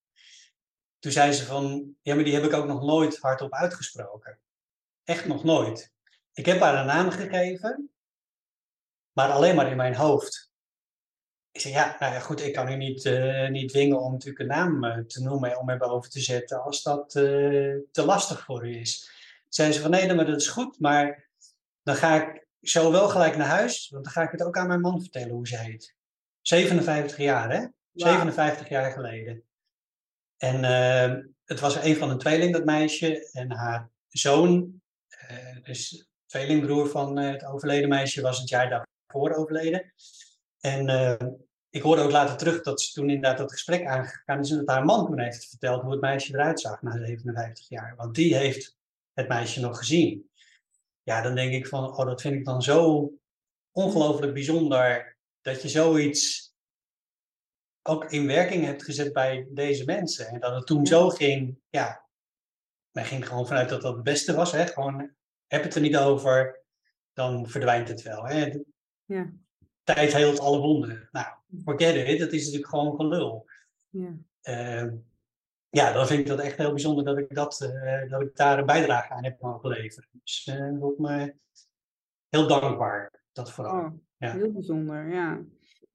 [0.99, 4.39] Toen zei ze van, ja, maar die heb ik ook nog nooit hardop uitgesproken.
[5.09, 5.91] Echt nog nooit.
[6.33, 7.91] Ik heb haar een naam gegeven,
[9.11, 10.51] maar alleen maar in mijn hoofd.
[11.51, 14.39] Ik zei, ja, nou ja, goed, ik kan u niet, uh, niet dwingen om natuurlijk
[14.39, 18.43] een naam uh, te noemen, om er boven te zetten, als dat uh, te lastig
[18.43, 19.11] voor u is.
[19.47, 21.29] Zeiden ze van, nee, maar dat is goed, maar
[21.83, 24.67] dan ga ik zo wel gelijk naar huis, want dan ga ik het ook aan
[24.67, 25.95] mijn man vertellen hoe ze heet.
[26.41, 27.59] 57 jaar, hè?
[27.59, 28.07] Wow.
[28.07, 29.43] 57 jaar geleden.
[30.37, 30.63] En
[31.45, 34.81] het was een van de tweeling, dat meisje, en haar zoon,
[35.63, 39.93] dus tweelingbroer van het overleden meisje, was het jaar daarvoor overleden.
[40.59, 41.29] En uh,
[41.69, 44.67] ik hoorde ook later terug dat ze toen inderdaad dat gesprek aangegaan is en dat
[44.67, 47.95] haar man toen heeft verteld hoe het meisje eruit zag na 57 jaar.
[47.95, 48.77] Want die heeft
[49.13, 50.29] het meisje nog gezien.
[51.03, 53.11] Ja, dan denk ik van, oh, dat vind ik dan zo
[53.71, 56.53] ongelooflijk bijzonder dat je zoiets
[57.81, 60.27] ook in werking hebt gezet bij deze mensen.
[60.27, 62.07] En dat het toen zo ging, ja,
[62.91, 64.51] men ging gewoon vanuit dat dat het beste was.
[64.51, 64.67] Hè?
[64.67, 65.15] Gewoon,
[65.49, 66.59] heb het er niet over,
[67.13, 68.25] dan verdwijnt het wel.
[68.25, 68.59] Hè?
[69.05, 69.31] Ja
[69.93, 71.09] tijd heelt alle wonden.
[71.11, 71.27] Nou,
[71.63, 73.45] forget it, dat is natuurlijk gewoon gelul.
[73.89, 74.17] Ja.
[74.43, 74.91] Uh,
[75.69, 78.59] ja, dan vind ik dat echt heel bijzonder dat ik, dat, uh, dat ik daar
[78.59, 80.09] een bijdrage aan heb mogen leveren.
[80.23, 81.35] Dus uh, eh, ik me
[82.29, 83.79] heel dankbaar, dat vooral.
[83.79, 84.31] Oh, ja.
[84.31, 85.39] Heel bijzonder, ja.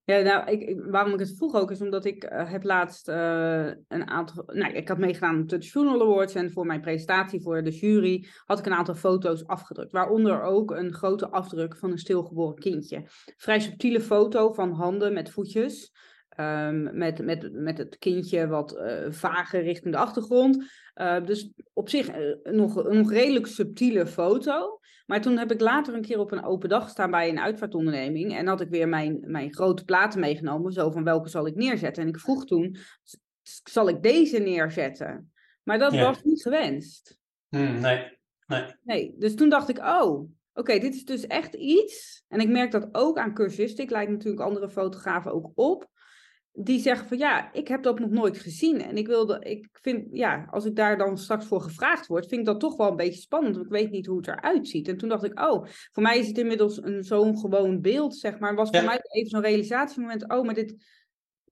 [0.07, 3.67] Ja, nou, ik, waarom ik het vroeg ook is omdat ik uh, heb laatst uh,
[3.89, 4.43] een aantal.
[4.47, 8.27] Nou, ik had meegedaan op de Journal Awards en voor mijn presentatie voor de jury
[8.45, 9.93] had ik een aantal foto's afgedrukt.
[9.93, 13.03] Waaronder ook een grote afdruk van een stilgeboren kindje.
[13.37, 15.93] Vrij subtiele foto van handen met voetjes.
[16.41, 20.71] Um, met, met, met het kindje wat uh, vager richting de achtergrond.
[21.25, 22.11] dus op zich
[22.43, 24.79] nog een redelijk subtiele foto.
[25.07, 28.37] Maar toen heb ik later een keer op een open dag staan bij een uitvaartonderneming.
[28.37, 30.73] En had ik weer mijn, mijn grote platen meegenomen.
[30.73, 32.03] Zo van welke zal ik neerzetten?
[32.03, 32.77] En ik vroeg toen,
[33.65, 35.33] zal ik deze neerzetten?
[35.63, 37.19] Maar dat was niet gewenst.
[37.49, 38.65] Hmm, nee, nee.
[38.83, 42.25] Nee, dus toen dacht ik, oh, oké, dit is dus echt iets.
[42.29, 43.85] En ik merk dat ook aan cursisten.
[43.85, 45.89] Ik leid natuurlijk andere fotografen ook op
[46.57, 48.83] die zeggen van ja, ik heb dat nog nooit gezien.
[48.83, 52.41] En ik wilde, ik vind, ja, als ik daar dan straks voor gevraagd word, vind
[52.41, 53.55] ik dat toch wel een beetje spannend.
[53.55, 54.89] Want ik weet niet hoe het eruit ziet.
[54.89, 58.39] En toen dacht ik, oh, voor mij is het inmiddels een zo'n gewoon beeld, zeg
[58.39, 58.55] maar.
[58.55, 60.75] Was voor mij even zo'n realisatiemoment, oh, maar dit,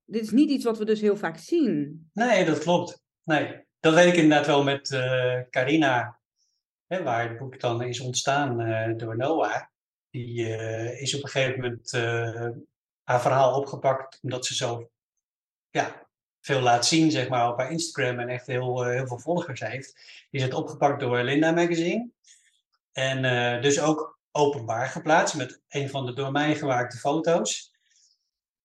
[0.05, 2.11] dit is niet iets wat we dus heel vaak zien.
[2.12, 3.03] Nee, dat klopt.
[3.23, 6.21] Nee, dat weet ik inderdaad wel met uh, Carina,
[6.87, 9.62] hè, waar het boek dan is ontstaan uh, door Noah.
[10.11, 11.91] Die uh, is op een gegeven moment
[13.03, 14.91] haar verhaal opgepakt omdat ze zo
[15.72, 16.06] ja,
[16.40, 19.61] veel laat zien, zeg maar, op haar Instagram en echt heel, uh, heel veel volgers
[19.61, 19.96] heeft.
[20.30, 22.11] Is het opgepakt door Linda Magazine.
[22.92, 27.74] En uh, dus ook openbaar geplaatst met een van de door mij gemaakte foto's.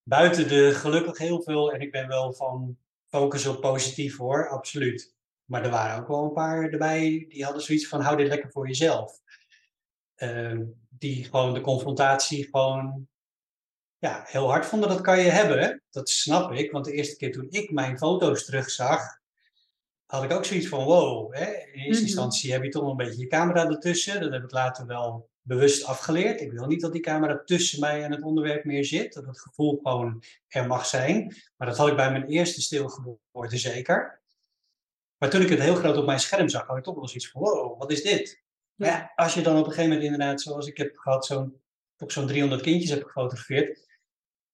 [0.04, 5.16] Buiten de gelukkig heel veel, en ik ben wel van focus op positief hoor, absoluut.
[5.46, 8.52] Maar er waren ook wel een paar erbij die hadden zoiets van hou dit lekker
[8.52, 9.20] voor jezelf.
[10.18, 13.08] Uh, die gewoon de confrontatie gewoon
[14.00, 15.84] ja, heel hard vonden, dat kan je hebben.
[15.90, 19.02] Dat snap ik, want de eerste keer toen ik mijn foto's terugzag,
[20.06, 21.34] had ik ook zoiets van wow.
[21.34, 21.46] Hè?
[21.46, 22.02] In eerste mhm.
[22.02, 24.22] instantie heb je toch een beetje je camera ertussen.
[24.22, 26.42] Dat heb ik later wel bewust afgeleerd.
[26.42, 29.14] Ik wil niet dat die camera tussen mij en het onderwerp meer zit.
[29.14, 31.36] Dat het gevoel gewoon er mag zijn.
[31.58, 34.22] Maar dat had ik bij mijn eerste stilgeboorte zeker.
[35.18, 37.30] Maar toen ik het heel groot op mijn scherm zag, had ik toch wel zoiets
[37.30, 38.46] van wow, wat is dit?
[38.76, 39.12] Ja.
[39.16, 41.62] als je dan op een gegeven moment inderdaad, zoals ik heb gehad, zo'n
[42.08, 43.87] zo'n 300 kindjes heb gefotografeerd,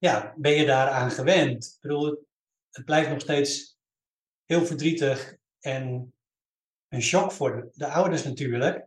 [0.04, 1.66] ja, ben je daaraan gewend.
[1.66, 2.28] Ik bedoel,
[2.72, 3.78] het blijft nog steeds
[4.46, 6.14] heel verdrietig en
[6.90, 8.86] een shock voor de, de ouders natuurlijk.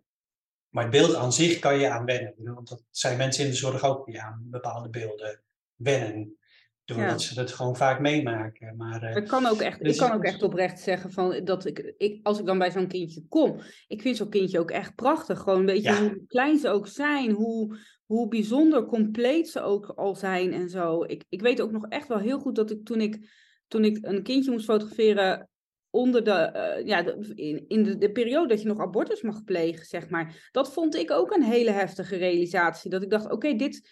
[0.68, 2.35] Maar het beeld aan zich kan je aan wennen.
[2.37, 5.42] Want dat zijn mensen in de zorg ook die aan bepaalde beelden
[5.74, 6.38] wennen.
[6.85, 8.76] Doordat ze het gewoon vaak meemaken.
[8.76, 11.64] Maar, uh, ik kan ook echt, dus ik kan ook echt oprecht zeggen van dat
[11.64, 14.94] ik, ik als ik dan bij zo'n kindje kom, ik vind zo'n kindje ook echt
[14.94, 15.38] prachtig.
[15.38, 20.14] Gewoon een beetje hoe klein ze ook zijn, hoe, hoe bijzonder compleet ze ook al
[20.14, 21.05] zijn en zo.
[21.05, 23.31] Ik, ik weet ook nog echt wel heel goed dat ik toen ik,
[23.69, 25.49] toen ik een kindje moest fotograferen
[25.90, 29.87] onder de, uh, ja, in, in de, de, periode dat je nog abortus mag plegen,
[29.87, 30.49] zeg maar.
[30.53, 32.90] Dat vond ik ook een hele heftige realisatie.
[32.90, 33.90] Dat ik dacht, oké, dit,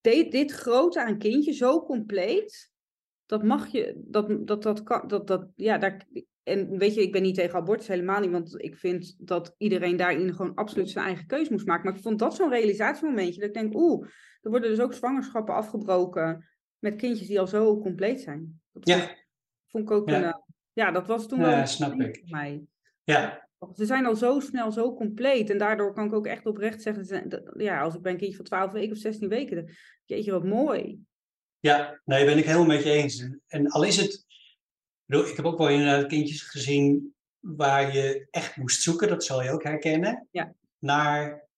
[0.00, 2.70] dit, dit grote aan kindje, zo compleet,
[3.26, 6.06] dat mag je, dat, dat, dat kan, dat, dat, ja, daar,
[6.50, 9.96] en weet je, ik ben niet tegen abortus, helemaal niet, want ik vind dat iedereen
[9.96, 11.84] daarin gewoon absoluut zijn eigen keus moest maken.
[11.84, 14.06] Maar ik vond dat zo'n realisatiemomentje, dat ik denk, oeh,
[14.40, 18.60] er worden dus ook zwangerschappen afgebroken met kindjes die al zo compleet zijn.
[18.72, 19.16] Dat ja.
[19.66, 20.16] Vond, ik ook ja.
[20.16, 20.38] een, eh,
[20.72, 22.18] ja, dat was toen wel snap ik.
[22.18, 22.62] voor mij.
[23.04, 23.48] Ja.
[23.74, 25.50] Ze zijn al zo snel, zo compleet.
[25.50, 28.44] En daardoor kan ik ook echt oprecht zeggen, ja, als ik bij een kindje van
[28.44, 31.00] 12 weken of 16 weken, jeetje, wat mooi.
[31.58, 33.28] Ja, nee, ben ik helemaal met je eens.
[33.46, 34.24] En al is het
[35.18, 39.50] ik heb ook wel inderdaad kindjes gezien waar je echt moest zoeken, dat zal je
[39.50, 40.54] ook herkennen, ja.
[40.78, 41.48] naar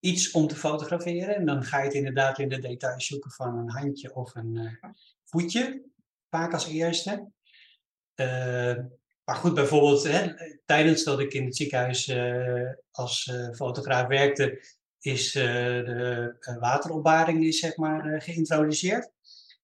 [0.00, 1.34] iets om te fotograferen.
[1.34, 4.54] En dan ga je het inderdaad in de details zoeken van een handje of een
[4.54, 4.90] uh,
[5.24, 5.82] voetje,
[6.30, 7.30] vaak als eerste.
[8.14, 8.78] Uh,
[9.24, 10.32] maar goed, bijvoorbeeld hè,
[10.64, 14.64] tijdens dat ik in het ziekenhuis uh, als fotograaf werkte,
[14.98, 19.10] is de wateropbaring is, zeg maar, geïntroduceerd.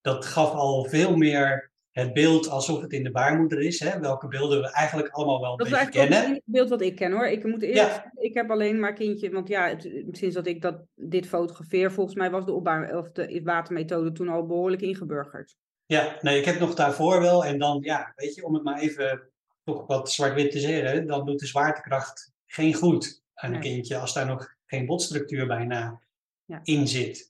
[0.01, 1.68] Dat gaf al veel meer
[1.99, 3.81] het beeld alsof het in de baarmoeder is.
[3.81, 4.01] Hè?
[4.01, 6.21] Welke beelden we eigenlijk allemaal wel een dat beetje kennen.
[6.21, 7.27] Dat is het beeld wat ik ken hoor.
[7.27, 9.75] Ik moet eerlijk ik heb alleen maar kindje, want ja,
[10.11, 14.29] sinds dat ik dat, dit fotografeer, volgens mij was de opbaar of de watermethode toen
[14.29, 15.57] al behoorlijk ingeburgerd.
[15.87, 17.45] Ja, nee, ik heb nog daarvoor wel.
[17.45, 19.31] En dan, ja, weet je, om het maar even
[19.65, 24.15] toch wat zwart-wit te zeggen, dan doet de zwaartekracht geen goed aan een kindje als
[24.15, 26.01] daar nog geen botstructuur bijna
[26.45, 26.61] ja.
[26.63, 27.29] in zit.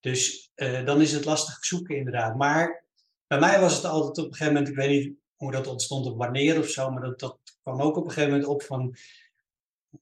[0.00, 2.36] Dus uh, dan is het lastig zoeken inderdaad.
[2.36, 2.83] Maar
[3.26, 6.06] bij mij was het altijd op een gegeven moment, ik weet niet hoe dat ontstond
[6.06, 8.96] of wanneer of zo, maar dat, dat kwam ook op een gegeven moment op van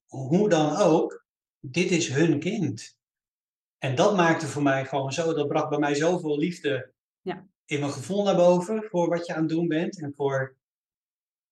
[0.07, 1.25] hoe dan ook,
[1.61, 2.97] dit is hun kind.
[3.79, 7.47] En dat maakte voor mij gewoon zo, dat bracht bij mij zoveel liefde ja.
[7.65, 10.57] in mijn gevoel naar boven voor wat je aan het doen bent en voor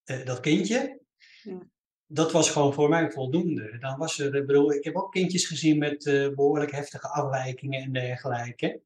[0.04, 1.00] uh, dat kindje.
[1.42, 1.68] Ja.
[2.06, 3.78] Dat was gewoon voor mij voldoende.
[3.78, 7.82] Dan was er, ik bedoel, ik heb ook kindjes gezien met uh, behoorlijk heftige afwijkingen
[7.82, 8.80] en dergelijke.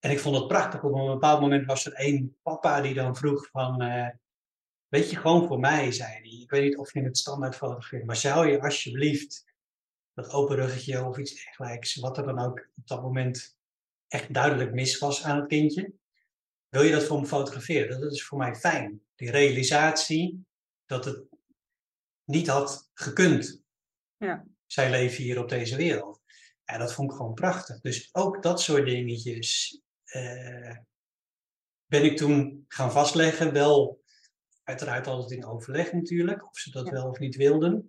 [0.00, 0.82] En ik vond het prachtig.
[0.82, 3.82] Op een bepaald moment was er één papa die dan vroeg van...
[3.82, 4.08] Uh,
[4.88, 6.40] weet je, gewoon voor mij, zei hij.
[6.42, 9.44] Ik weet niet of je in het standaard fotografeert, maar zou je alsjeblieft
[10.14, 13.58] dat open ruggetje of iets dergelijks, wat er dan ook op dat moment
[14.08, 15.92] echt duidelijk mis was aan het kindje,
[16.68, 18.00] wil je dat voor me fotograferen?
[18.00, 19.02] Dat is voor mij fijn.
[19.14, 20.46] Die realisatie
[20.86, 21.24] dat het
[22.24, 23.62] niet had gekund.
[24.16, 24.44] Ja.
[24.66, 26.20] Zij leven hier op deze wereld.
[26.64, 27.80] En dat vond ik gewoon prachtig.
[27.80, 29.80] Dus ook dat soort dingetjes
[30.16, 30.76] uh,
[31.86, 34.02] ben ik toen gaan vastleggen, wel
[34.64, 37.88] uiteraard altijd in overleg natuurlijk, of ze dat wel of niet wilden.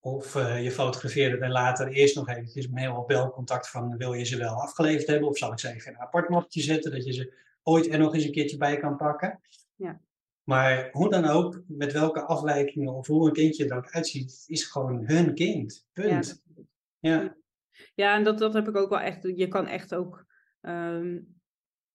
[0.00, 4.24] Of uh, je fotografeerde en later eerst nog eventjes met heel belcontact van wil je
[4.24, 7.04] ze wel afgeleverd hebben of zal ik ze even in een apart mapje zetten dat
[7.04, 9.40] je ze ooit er nog eens een keertje bij kan pakken.
[9.74, 10.00] Ja.
[10.42, 14.64] Maar hoe dan ook, met welke afwijkingen of hoe een kindje er ook uitziet, is
[14.64, 15.86] gewoon hun kind.
[15.92, 16.42] Punt.
[16.98, 17.36] Ja, ja.
[17.94, 19.22] ja en dat, dat heb ik ook wel echt.
[19.22, 20.26] Je kan echt ook
[20.60, 21.37] um,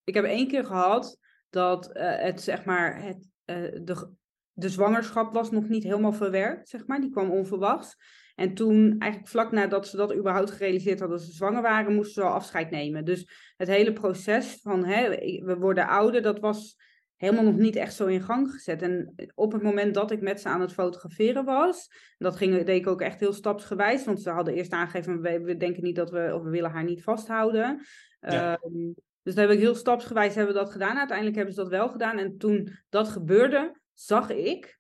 [0.03, 1.17] ik heb één keer gehad
[1.49, 4.09] dat uh, het, zeg maar, het, uh, de,
[4.51, 7.01] de zwangerschap was nog niet helemaal verwerkt, zeg maar.
[7.01, 7.95] Die kwam onverwachts.
[8.35, 12.13] En toen, eigenlijk vlak nadat ze dat überhaupt gerealiseerd hadden dat ze zwanger waren, moesten
[12.13, 13.05] ze al afscheid nemen.
[13.05, 15.09] Dus het hele proces van hè,
[15.45, 16.77] we worden ouder, dat was
[17.15, 18.81] helemaal nog niet echt zo in gang gezet.
[18.81, 22.79] En op het moment dat ik met ze aan het fotograferen was, dat ging, deed
[22.79, 26.09] ik ook echt heel stapsgewijs, want ze hadden eerst aangegeven, we, we denken niet dat
[26.09, 27.81] we, of we willen haar niet vasthouden.
[28.19, 28.59] Ja.
[28.63, 30.97] Um, dus daar heb ik heel stapsgewijs hebben we dat gedaan.
[30.97, 32.17] Uiteindelijk hebben ze dat wel gedaan.
[32.17, 34.79] En toen dat gebeurde, zag ik,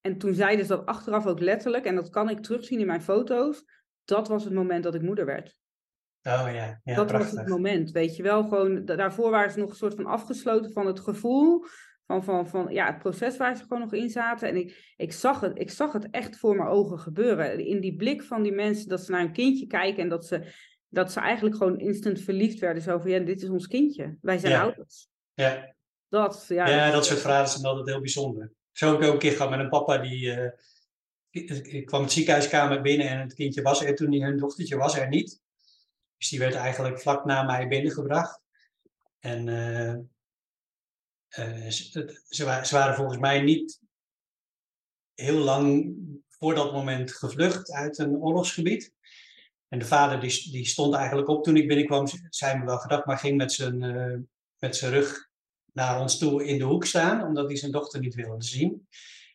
[0.00, 3.02] en toen zeiden ze dat achteraf ook letterlijk, en dat kan ik terugzien in mijn
[3.02, 3.64] foto's,
[4.04, 5.58] dat was het moment dat ik moeder werd.
[6.22, 7.30] Oh ja, ja dat prachtig.
[7.30, 8.42] was het moment, weet je wel.
[8.42, 11.64] Gewoon, daarvoor waren ze nog een soort van afgesloten van het gevoel,
[12.06, 14.48] van, van, van ja, het proces waar ze gewoon nog in zaten.
[14.48, 17.66] En ik, ik, zag het, ik zag het echt voor mijn ogen gebeuren.
[17.66, 20.52] In die blik van die mensen, dat ze naar een kindje kijken en dat ze
[20.90, 22.82] dat ze eigenlijk gewoon instant verliefd werden.
[22.82, 24.18] Zo van, ja, dit is ons kindje.
[24.20, 24.62] Wij zijn ja.
[24.62, 25.08] ouders.
[25.34, 25.74] Ja.
[26.08, 28.52] Dat, ja, ja, dat, soort verhalen zijn altijd heel bijzonder.
[28.72, 30.50] Zo heb ik ook een keer gehad met een papa die, uh,
[31.74, 35.08] ik kwam het ziekenhuiskamer binnen en het kindje was er toen, hun dochtertje was er
[35.08, 35.40] niet.
[36.16, 38.40] Dus die werd eigenlijk vlak na mij binnengebracht.
[39.18, 39.94] En uh,
[41.38, 43.80] uh, ze, ze, waren volgens mij niet
[45.14, 45.94] heel lang
[46.28, 48.94] voor dat moment gevlucht uit een oorlogsgebied.
[49.72, 53.06] En de vader die, die stond eigenlijk op toen ik binnenkwam, zei me wel gedacht,
[53.06, 54.18] maar ging met zijn, uh,
[54.58, 55.28] met zijn rug
[55.72, 58.88] naar ons toe in de hoek staan, omdat hij zijn dochter niet wilde zien.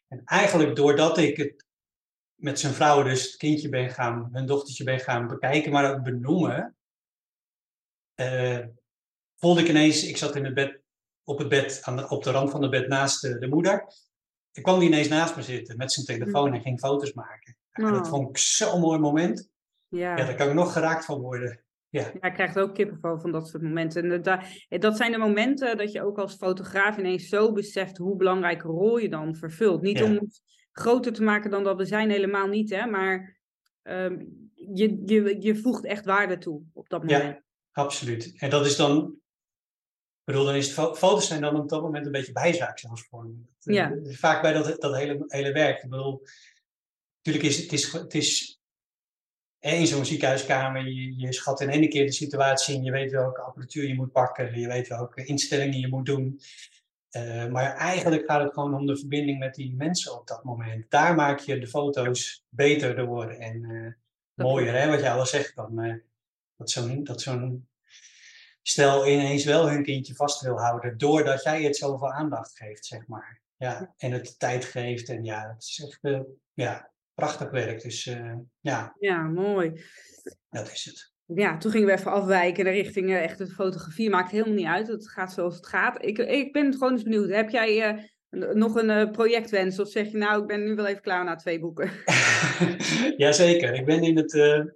[0.08, 1.66] En eigenlijk doordat ik het
[2.36, 6.04] met zijn vrouw dus het kindje ben gaan, hun dochtertje ben gaan bekijken, maar ook
[6.04, 6.76] benoemen,
[8.16, 8.66] uh,
[9.36, 10.82] voelde ik ineens, ik zat in het bed,
[11.24, 13.86] op het bed, aan de, op de rand van het bed naast de, de moeder.
[14.52, 17.58] Ik kwam die ineens naast me zitten met zijn telefoon en ging foto's maken.
[17.72, 19.54] En dat vond ik zo'n mooi moment.
[19.96, 20.18] Ja.
[20.18, 21.60] ja, daar kan ik nog geraakt van worden.
[21.90, 22.12] Ja.
[22.22, 24.12] ja, ik krijg ook kippenvel van dat soort momenten.
[24.12, 28.16] En dat, dat zijn de momenten dat je ook als fotograaf ineens zo beseft hoe
[28.16, 29.82] belangrijke rol je dan vervult.
[29.82, 33.38] Niet om het groter te maken dan dat we zijn, helemaal niet, hè, maar
[33.84, 37.24] um, je, je, je voegt echt waarde toe op dat moment.
[37.24, 38.34] Ja, absoluut.
[38.38, 38.98] En dat is dan,
[40.18, 43.04] ik bedoel, dan is het, foto's zijn dan op dat moment een beetje bijzaak zelfs
[43.04, 43.74] voor me.
[43.74, 43.94] Ja.
[44.04, 45.84] Vaak bij dat, dat hele, hele werk.
[45.84, 46.22] Ik bedoel,
[47.22, 48.60] natuurlijk is het, is, het is
[49.74, 53.42] in zo'n ziekenhuiskamer, je, je schat in één keer de situatie en je weet welke
[53.42, 56.40] apparatuur je moet pakken, je weet welke instellingen je moet doen.
[57.12, 60.90] Uh, maar eigenlijk gaat het gewoon om de verbinding met die mensen op dat moment.
[60.90, 63.92] Daar maak je de foto's beter door en uh,
[64.34, 65.56] mooier, hè, wat jij al zegt.
[65.56, 65.96] Dan, uh,
[66.58, 67.68] dat zo'n dat zo'n
[68.62, 73.08] stel ineens wel hun kindje vast wil houden, doordat jij het zoveel aandacht geeft, zeg
[73.08, 73.42] maar.
[73.58, 76.24] Ja, en het tijd geeft en ja, het is echt,
[76.54, 77.82] ja, prachtig werk.
[77.82, 78.96] Dus uh, ja.
[79.00, 79.82] Ja, mooi.
[80.50, 81.14] Dat is het.
[81.26, 84.10] Ja, toen gingen we even afwijken naar richting uh, echt de fotografie.
[84.10, 84.88] Maakt helemaal niet uit.
[84.88, 86.06] Het gaat zoals het gaat.
[86.06, 87.30] Ik, ik ben gewoon eens benieuwd.
[87.30, 87.98] Heb jij
[88.30, 89.80] uh, nog een projectwens?
[89.80, 91.92] Of zeg je nou, ik ben nu wel even klaar na twee boeken?
[93.18, 93.74] Jazeker.
[93.74, 94.32] Ik ben in het,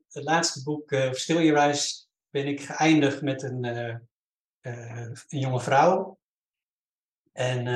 [0.09, 3.63] het laatste boek, Stil je reis, ben ik geëindigd met een,
[4.61, 6.19] een jonge vrouw.
[7.33, 7.67] En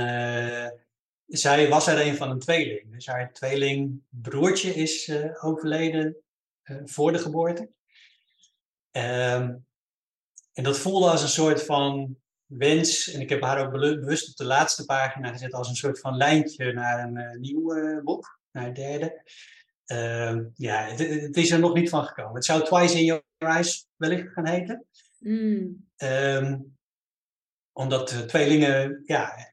[1.38, 2.92] zij was er een van een tweeling.
[2.92, 6.16] Dus haar tweelingbroertje is uh, overleden
[6.64, 7.62] uh, voor de geboorte.
[8.92, 9.66] Um,
[10.54, 13.12] en dat voelde als een soort van wens.
[13.12, 16.18] En ik heb haar ook bewust op de laatste pagina gezet als een soort van
[16.18, 19.22] lijntje naar een uh, nieuw boek, naar het derde.
[19.88, 22.36] Uh, ja, het, het, is er nog niet van gekomen.
[22.36, 24.86] Het zou Twice in Your Eyes wellicht gaan heten.
[25.20, 25.88] Mm.
[25.98, 26.78] Um,
[27.72, 29.53] omdat tweelingen, ja,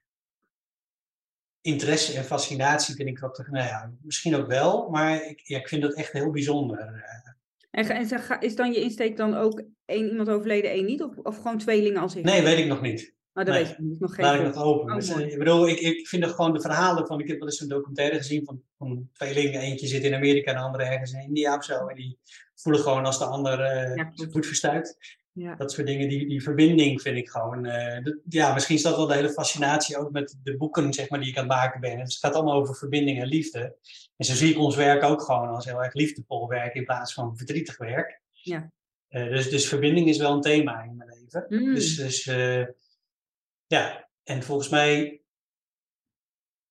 [1.60, 5.68] interesse en fascinatie vind ik wat, nou ja, misschien ook wel, maar ik, ja, ik
[5.68, 6.78] vind dat echt heel bijzonder.
[6.78, 7.30] Eh.
[7.70, 11.02] En, en is dan je insteek dan ook één iemand overleden, één niet?
[11.02, 12.24] Of, of gewoon tweelingen als ik?
[12.24, 13.14] Nee, weet ik nog niet.
[13.32, 14.00] Maar oh, dat weet ik.
[14.00, 14.88] Nog geen Laat ik dat open.
[14.88, 17.20] Oh, dus, eh, ik bedoel, ik, ik vind er gewoon de verhalen van.
[17.20, 19.60] Ik heb wel eens een documentaire gezien van, van tweelingen.
[19.60, 21.86] Eentje zit in Amerika en de andere ergens in India of zo.
[21.86, 22.18] En die
[22.54, 24.98] voelen gewoon als de ander uh, ja, goed verstuikt.
[25.40, 25.54] Ja.
[25.54, 27.66] Dat soort dingen, die, die verbinding vind ik gewoon.
[27.66, 27.98] Uh,
[28.28, 31.28] ja, misschien is dat wel de hele fascinatie ook met de boeken zeg maar, die
[31.28, 31.98] ik aan het maken ben.
[31.98, 33.76] Het gaat allemaal over verbinding en liefde.
[34.16, 37.14] En zo zie ik ons werk ook gewoon als heel erg liefdevol werk in plaats
[37.14, 38.20] van verdrietig werk.
[38.30, 38.70] Ja.
[39.10, 41.46] Uh, dus, dus verbinding is wel een thema in mijn leven.
[41.48, 41.74] Mm.
[41.74, 42.66] Dus, dus uh,
[43.66, 45.19] ja, en volgens mij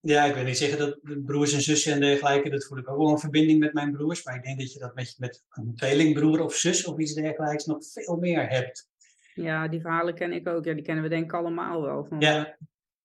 [0.02, 2.98] ja, ik wil niet zeggen dat broers en zussen en dergelijke, dat voel ik ook
[2.98, 4.24] wel een verbinding met mijn broers.
[4.24, 7.66] Maar ik denk dat je dat met, met een tweelingbroer of zus of iets dergelijks
[7.66, 8.90] nog veel meer hebt.
[9.34, 10.66] Ja, die verhalen ken ik ook.
[10.66, 12.06] Ja, die kennen we denk ik allemaal wel.
[12.06, 12.54] Van, ja, eh,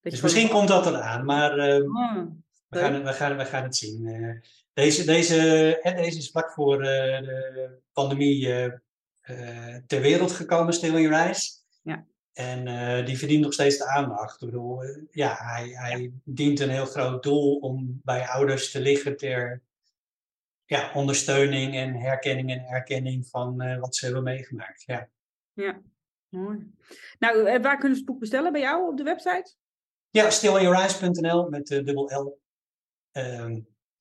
[0.00, 1.76] dus misschien komt dat eraan, maar uh,
[2.68, 4.06] we, gaan, we, gaan, we gaan het zien.
[4.06, 4.40] Uh,
[4.72, 5.34] deze, deze,
[5.80, 6.86] hè, deze is vlak voor uh,
[7.20, 8.72] de pandemie
[9.86, 11.64] ter wereld gekomen, Stil in Reis.
[11.82, 12.06] Ja.
[12.34, 14.42] En uh, die verdient nog steeds de aandacht.
[14.42, 18.80] Ik bedoel, eh, ja, hij, hij dient een heel groot doel om bij ouders te
[18.80, 19.62] liggen ter
[20.64, 24.82] ja, ondersteuning en herkenning en erkenning van uh, wat ze hebben meegemaakt.
[24.82, 25.08] Ja,
[25.52, 25.80] ja
[26.28, 26.72] mooi.
[27.18, 28.52] Nou, waar kunnen ze het boek bestellen?
[28.52, 29.54] Bij jou op de website?
[30.10, 32.40] Ja, stillinyoureyes.nl met de dubbel L.
[33.18, 33.56] Uh,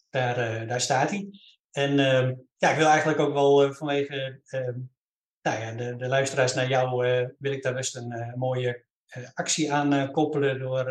[0.09, 1.29] daar, daar staat hij.
[1.71, 4.79] En ehm, ja, ik wil eigenlijk ook wel vanwege ehm,
[5.43, 8.83] nou ja, de, de luisteraars naar jou uh, wil ik daar best een uh, mooie
[9.17, 10.83] uh, actie aan koppelen door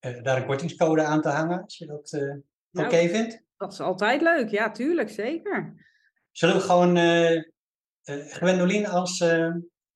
[0.00, 3.42] daar een kortingscode aan te hangen, als je dat nou, oké okay vindt.
[3.56, 5.74] Dat is altijd leuk, ja, tuurlijk, zeker.
[6.30, 6.96] Zullen we gewoon
[8.30, 9.24] Gwendoline als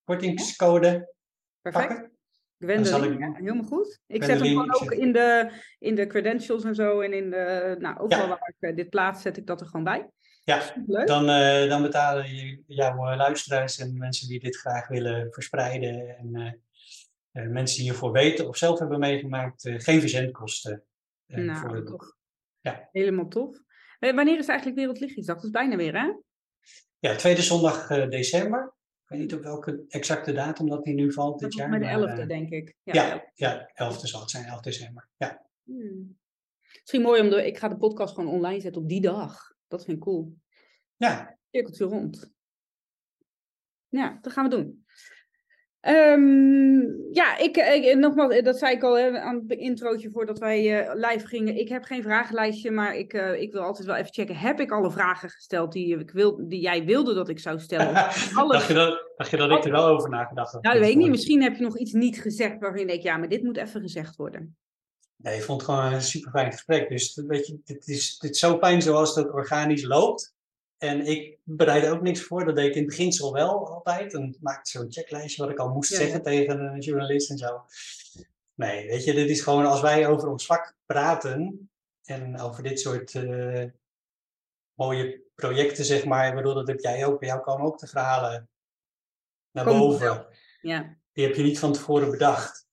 [0.05, 1.14] kortingscode
[1.61, 1.89] Perfect.
[1.89, 2.12] pakken?
[2.59, 3.37] Gwendoline, ik...
[3.37, 4.01] helemaal goed.
[4.07, 7.76] Ik zet hem gewoon ook in de, in de credentials en zo en in de,
[7.79, 8.29] nou, ook ja.
[8.29, 10.11] waar ik dit plaats, zet ik dat er gewoon bij.
[10.45, 10.74] Ja,
[11.05, 12.26] dan, uh, dan betalen
[12.66, 16.61] jouw uh, luisteraars en mensen die dit graag willen verspreiden en
[17.32, 20.84] uh, mensen die hiervoor weten of zelf hebben meegemaakt, geen verzendkosten.
[21.26, 22.16] nou, voor tof.
[22.61, 22.88] Ja.
[22.92, 23.57] Helemaal tof.
[23.99, 25.36] wanneer is eigenlijk Wereldlichtjesdag?
[25.36, 26.12] Dat is bijna weer, hè?
[26.99, 28.74] Ja, tweede zondag december.
[29.05, 31.68] Ik weet niet op welke exacte datum dat die nu valt dit jaar.
[31.68, 32.74] Maar de 11e, denk ik.
[32.82, 35.09] Ja, ja, 11e zal het zijn, 11 december.
[35.16, 35.47] Ja.
[35.62, 36.18] Hmm.
[36.80, 37.47] Misschien mooi om de.
[37.47, 39.54] Ik ga de podcast gewoon online zetten op die dag.
[39.69, 40.35] Dat vind ik cool.
[40.97, 41.39] Ja.
[41.51, 42.33] Cirkeltje rond.
[43.89, 44.85] Ja, dat gaan we doen.
[45.89, 50.87] Um, ja, ik, ik, nogmaals, dat zei ik al hè, aan het introotje voordat wij
[50.87, 51.57] uh, live gingen.
[51.57, 54.37] Ik heb geen vragenlijstje, maar ik, uh, ik wil altijd wel even checken.
[54.37, 57.95] Heb ik alle vragen gesteld die, ik wil, die jij wilde dat ik zou stellen?
[58.35, 58.53] Alles...
[58.53, 60.62] dacht, je dat, dacht je dat ik er wel over nagedacht had?
[60.62, 61.11] Nou, dat weet ik niet.
[61.11, 63.81] Misschien heb je nog iets niet gezegd waarvan je denkt, ja, maar dit moet even
[63.81, 64.57] gezegd worden.
[65.25, 66.89] Nee, ik vond het gewoon een super fijn gesprek.
[66.89, 70.35] Dus weet je, dit is, dit is zo fijn zoals het organisch loopt.
[70.79, 72.45] En ik bereidde ook niks voor.
[72.45, 74.14] Dat deed ik in het beginsel wel altijd.
[74.14, 77.64] En maakte zo'n checklijstje wat ik al moest zeggen tegen een journalist en zo.
[78.55, 81.70] Nee, weet je, dit is gewoon als wij over ons vak praten.
[82.05, 83.64] En over dit soort uh,
[84.75, 86.35] mooie projecten, zeg maar.
[86.35, 87.20] Waardoor dat heb jij ook.
[87.20, 88.49] Bij jou komen ook de verhalen
[89.51, 90.27] naar boven.
[90.61, 90.97] Ja.
[91.12, 92.64] Die heb je niet van tevoren bedacht.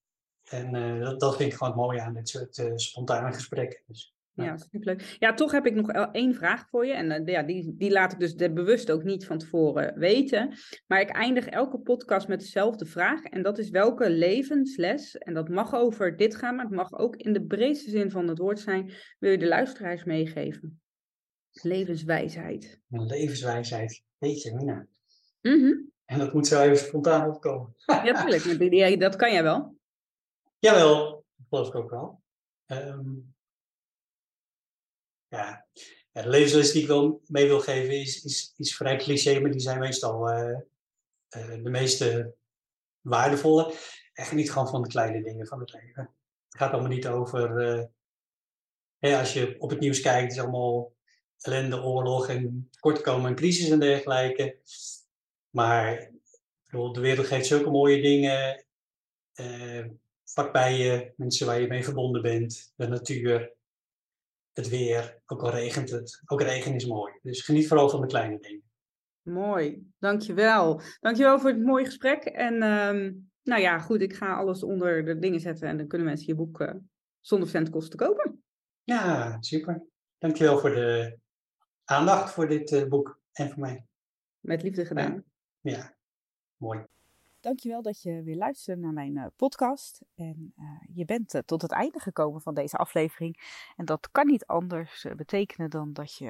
[0.52, 3.82] En uh, dat, dat vind ik gewoon mooi aan dit soort uh, spontane gesprekken.
[3.88, 4.16] Dus.
[4.34, 5.16] Ja, superleuk.
[5.20, 6.94] Ja, toch heb ik nog één vraag voor je.
[6.94, 10.54] En uh, ja, die, die laat ik dus de, bewust ook niet van tevoren weten.
[10.88, 13.24] Maar ik eindig elke podcast met dezelfde vraag.
[13.24, 17.16] En dat is welke levensles, en dat mag over dit gaan, maar het mag ook
[17.16, 20.82] in de breedste zin van het woord zijn, wil je de luisteraars meegeven?
[21.52, 22.80] Levenswijsheid.
[22.88, 24.04] Levenswijsheid.
[24.18, 24.88] Weet je, Mina.
[25.42, 27.76] Mm En dat moet zo even spontaan opkomen.
[27.86, 29.00] ja, tuurlijk.
[29.00, 29.80] Dat kan jij wel.
[30.62, 32.22] Jawel, geloof ik ook wel.
[32.68, 33.36] Um,
[35.28, 35.66] ja,
[36.12, 39.80] de levensles die ik wel mee wil geven is, is, vrij cliché, maar die zijn
[39.80, 40.60] meestal uh,
[41.38, 42.36] uh, de meeste
[43.00, 43.74] waardevolle.
[44.14, 46.16] En geniet gewoon van de kleine dingen van het leven.
[46.50, 47.50] Het gaat allemaal niet over,
[48.98, 50.94] hè, als je op het nieuws kijkt, is allemaal
[51.40, 54.60] ellende, oorlog en tekortkomen en crisis en dergelijke.
[55.50, 56.12] Maar
[56.70, 58.66] de wereld geeft zulke mooie dingen.
[60.34, 63.54] Vlakbij je, mensen waar je mee verbonden bent, de natuur
[64.54, 66.22] het weer, ook al regent het.
[66.26, 67.14] Ook regen is mooi.
[67.22, 68.64] Dus geniet vooral van de kleine dingen.
[69.22, 70.82] Mooi, dankjewel.
[71.00, 72.24] Dankjewel voor het mooie gesprek.
[72.24, 76.08] En um, nou ja, goed, ik ga alles onder de dingen zetten en dan kunnen
[76.08, 76.74] mensen je boek uh,
[77.20, 78.44] zonder centkosten kopen.
[78.84, 79.86] Ja, super.
[80.18, 81.18] Dankjewel voor de
[81.84, 83.86] aandacht voor dit uh, boek en voor mij.
[84.40, 85.24] Met liefde gedaan.
[85.62, 85.96] Ja, ja.
[86.58, 86.86] mooi.
[87.42, 90.02] Dankjewel dat je weer luistert naar mijn uh, podcast.
[90.16, 93.64] En uh, je bent uh, tot het einde gekomen van deze aflevering.
[93.76, 96.28] En dat kan niet anders betekenen dan dat je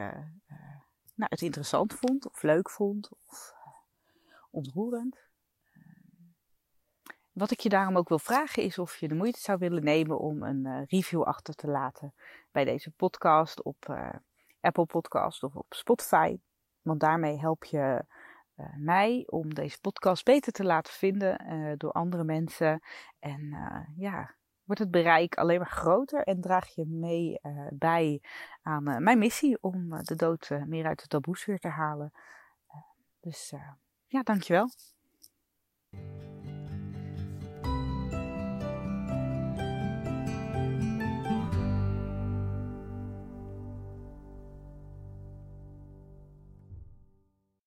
[1.16, 3.53] nou, het interessant vond, of leuk vond, of
[4.51, 5.18] ontroerend.
[7.32, 10.20] Wat ik je daarom ook wil vragen is of je de moeite zou willen nemen
[10.20, 12.14] om een review achter te laten
[12.51, 13.97] bij deze podcast op
[14.62, 16.38] Apple Podcast of op Spotify.
[16.82, 18.05] Want daarmee help je
[18.78, 22.82] mij om deze podcast beter te laten vinden uh, door andere mensen.
[23.20, 27.39] En uh, ja, wordt het bereik alleen maar groter en draag je mee
[27.70, 28.22] bij
[28.62, 32.14] aan mijn missie om de dood meer uit de taboesfeer te halen.
[33.20, 33.54] dus
[34.08, 34.70] ja, dankjewel.